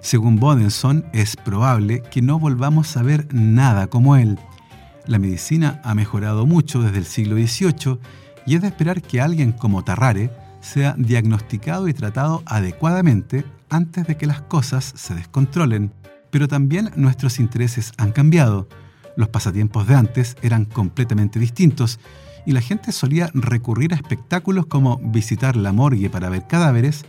Según 0.00 0.36
Bondenson, 0.36 1.04
es 1.12 1.36
probable 1.36 2.02
que 2.10 2.22
no 2.22 2.38
volvamos 2.38 2.96
a 2.96 3.02
ver 3.02 3.28
nada 3.32 3.86
como 3.86 4.16
él. 4.16 4.38
La 5.06 5.18
medicina 5.18 5.80
ha 5.84 5.94
mejorado 5.94 6.46
mucho 6.46 6.82
desde 6.82 6.98
el 6.98 7.04
siglo 7.04 7.36
XVIII 7.36 7.98
y 8.46 8.54
es 8.54 8.62
de 8.62 8.68
esperar 8.68 9.02
que 9.02 9.20
alguien 9.20 9.52
como 9.52 9.82
Tarrare 9.82 10.30
sea 10.60 10.94
diagnosticado 10.96 11.88
y 11.88 11.94
tratado 11.94 12.42
adecuadamente 12.46 13.44
antes 13.68 14.06
de 14.06 14.16
que 14.16 14.26
las 14.26 14.42
cosas 14.42 14.92
se 14.96 15.14
descontrolen. 15.14 15.92
Pero 16.30 16.46
también 16.46 16.90
nuestros 16.94 17.40
intereses 17.40 17.92
han 17.98 18.12
cambiado. 18.12 18.68
Los 19.16 19.28
pasatiempos 19.28 19.86
de 19.86 19.96
antes 19.96 20.36
eran 20.40 20.64
completamente 20.64 21.38
distintos 21.38 21.98
y 22.46 22.52
la 22.52 22.60
gente 22.60 22.92
solía 22.92 23.30
recurrir 23.34 23.92
a 23.92 23.96
espectáculos 23.96 24.66
como 24.66 24.98
visitar 24.98 25.56
la 25.56 25.72
morgue 25.72 26.10
para 26.10 26.28
ver 26.28 26.46
cadáveres 26.46 27.04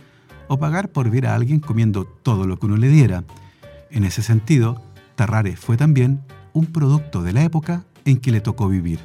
o 0.48 0.58
pagar 0.58 0.90
por 0.90 1.10
ver 1.10 1.26
a 1.26 1.34
alguien 1.34 1.60
comiendo 1.60 2.04
todo 2.04 2.46
lo 2.46 2.58
que 2.58 2.66
uno 2.66 2.76
le 2.76 2.88
diera. 2.88 3.24
En 3.90 4.04
ese 4.04 4.22
sentido, 4.22 4.82
Tarrare 5.14 5.56
fue 5.56 5.76
también 5.76 6.20
un 6.54 6.66
producto 6.66 7.22
de 7.22 7.34
la 7.34 7.44
época 7.44 7.84
en 8.06 8.16
que 8.16 8.32
le 8.32 8.40
tocó 8.40 8.68
vivir. 8.68 9.00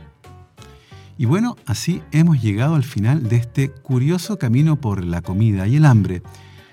Y 1.17 1.25
bueno, 1.25 1.57
así 1.65 2.01
hemos 2.13 2.41
llegado 2.41 2.75
al 2.75 2.85
final 2.85 3.27
de 3.27 3.35
este 3.35 3.69
curioso 3.69 4.39
camino 4.39 4.77
por 4.77 5.03
la 5.03 5.21
comida 5.21 5.67
y 5.67 5.75
el 5.75 5.83
hambre. 5.83 6.21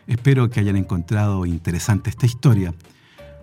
Espero 0.07 0.49
que 0.51 0.61
hayan 0.61 0.77
encontrado 0.77 1.45
interesante 1.47 2.11
esta 2.11 2.27
historia. 2.27 2.73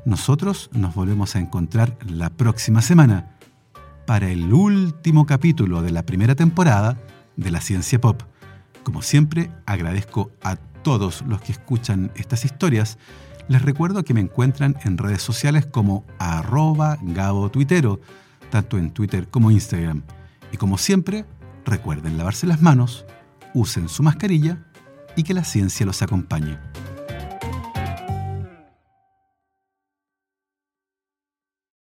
Nosotros 0.06 0.70
nos 0.72 0.96
volvemos 0.96 1.36
a 1.36 1.40
encontrar 1.40 1.98
la 2.08 2.30
próxima 2.30 2.82
semana 2.82 3.36
para 4.06 4.30
el 4.30 4.54
último 4.54 5.26
capítulo 5.26 5.82
de 5.82 5.92
la 5.92 6.06
primera 6.06 6.36
temporada 6.36 6.98
de 7.36 7.52
la 7.52 7.60
Ciencia 7.60 8.00
Pop. 8.00 8.22
Como 8.84 9.02
siempre, 9.02 9.52
agradezco 9.66 10.32
a 10.42 10.56
todos 10.56 11.24
los 11.28 11.42
que 11.42 11.54
escuchan 11.54 12.12
estas 12.16 12.46
historias. 12.46 12.98
Les 13.48 13.62
recuerdo 13.62 14.04
que 14.04 14.14
me 14.14 14.22
encuentran 14.22 14.78
en 14.84 14.98
redes 14.98 15.22
sociales 15.22 15.66
como 15.66 16.06
arroba 16.18 16.98
Gabo 17.02 17.50
Tuitero, 17.50 18.00
tanto 18.50 18.78
en 18.78 18.92
Twitter 18.92 19.28
como 19.28 19.52
Instagram. 19.52 20.04
Y 20.52 20.58
como 20.58 20.78
siempre, 20.78 21.26
recuerden 21.66 22.18
lavarse 22.18 22.48
las 22.48 22.62
manos, 22.62 23.06
usen 23.54 23.90
su 23.90 24.04
mascarilla 24.04 24.66
y 25.16 25.24
que 25.24 25.34
la 25.34 25.44
ciencia 25.44 25.86
los 25.86 26.02
acompañe. 26.02 26.58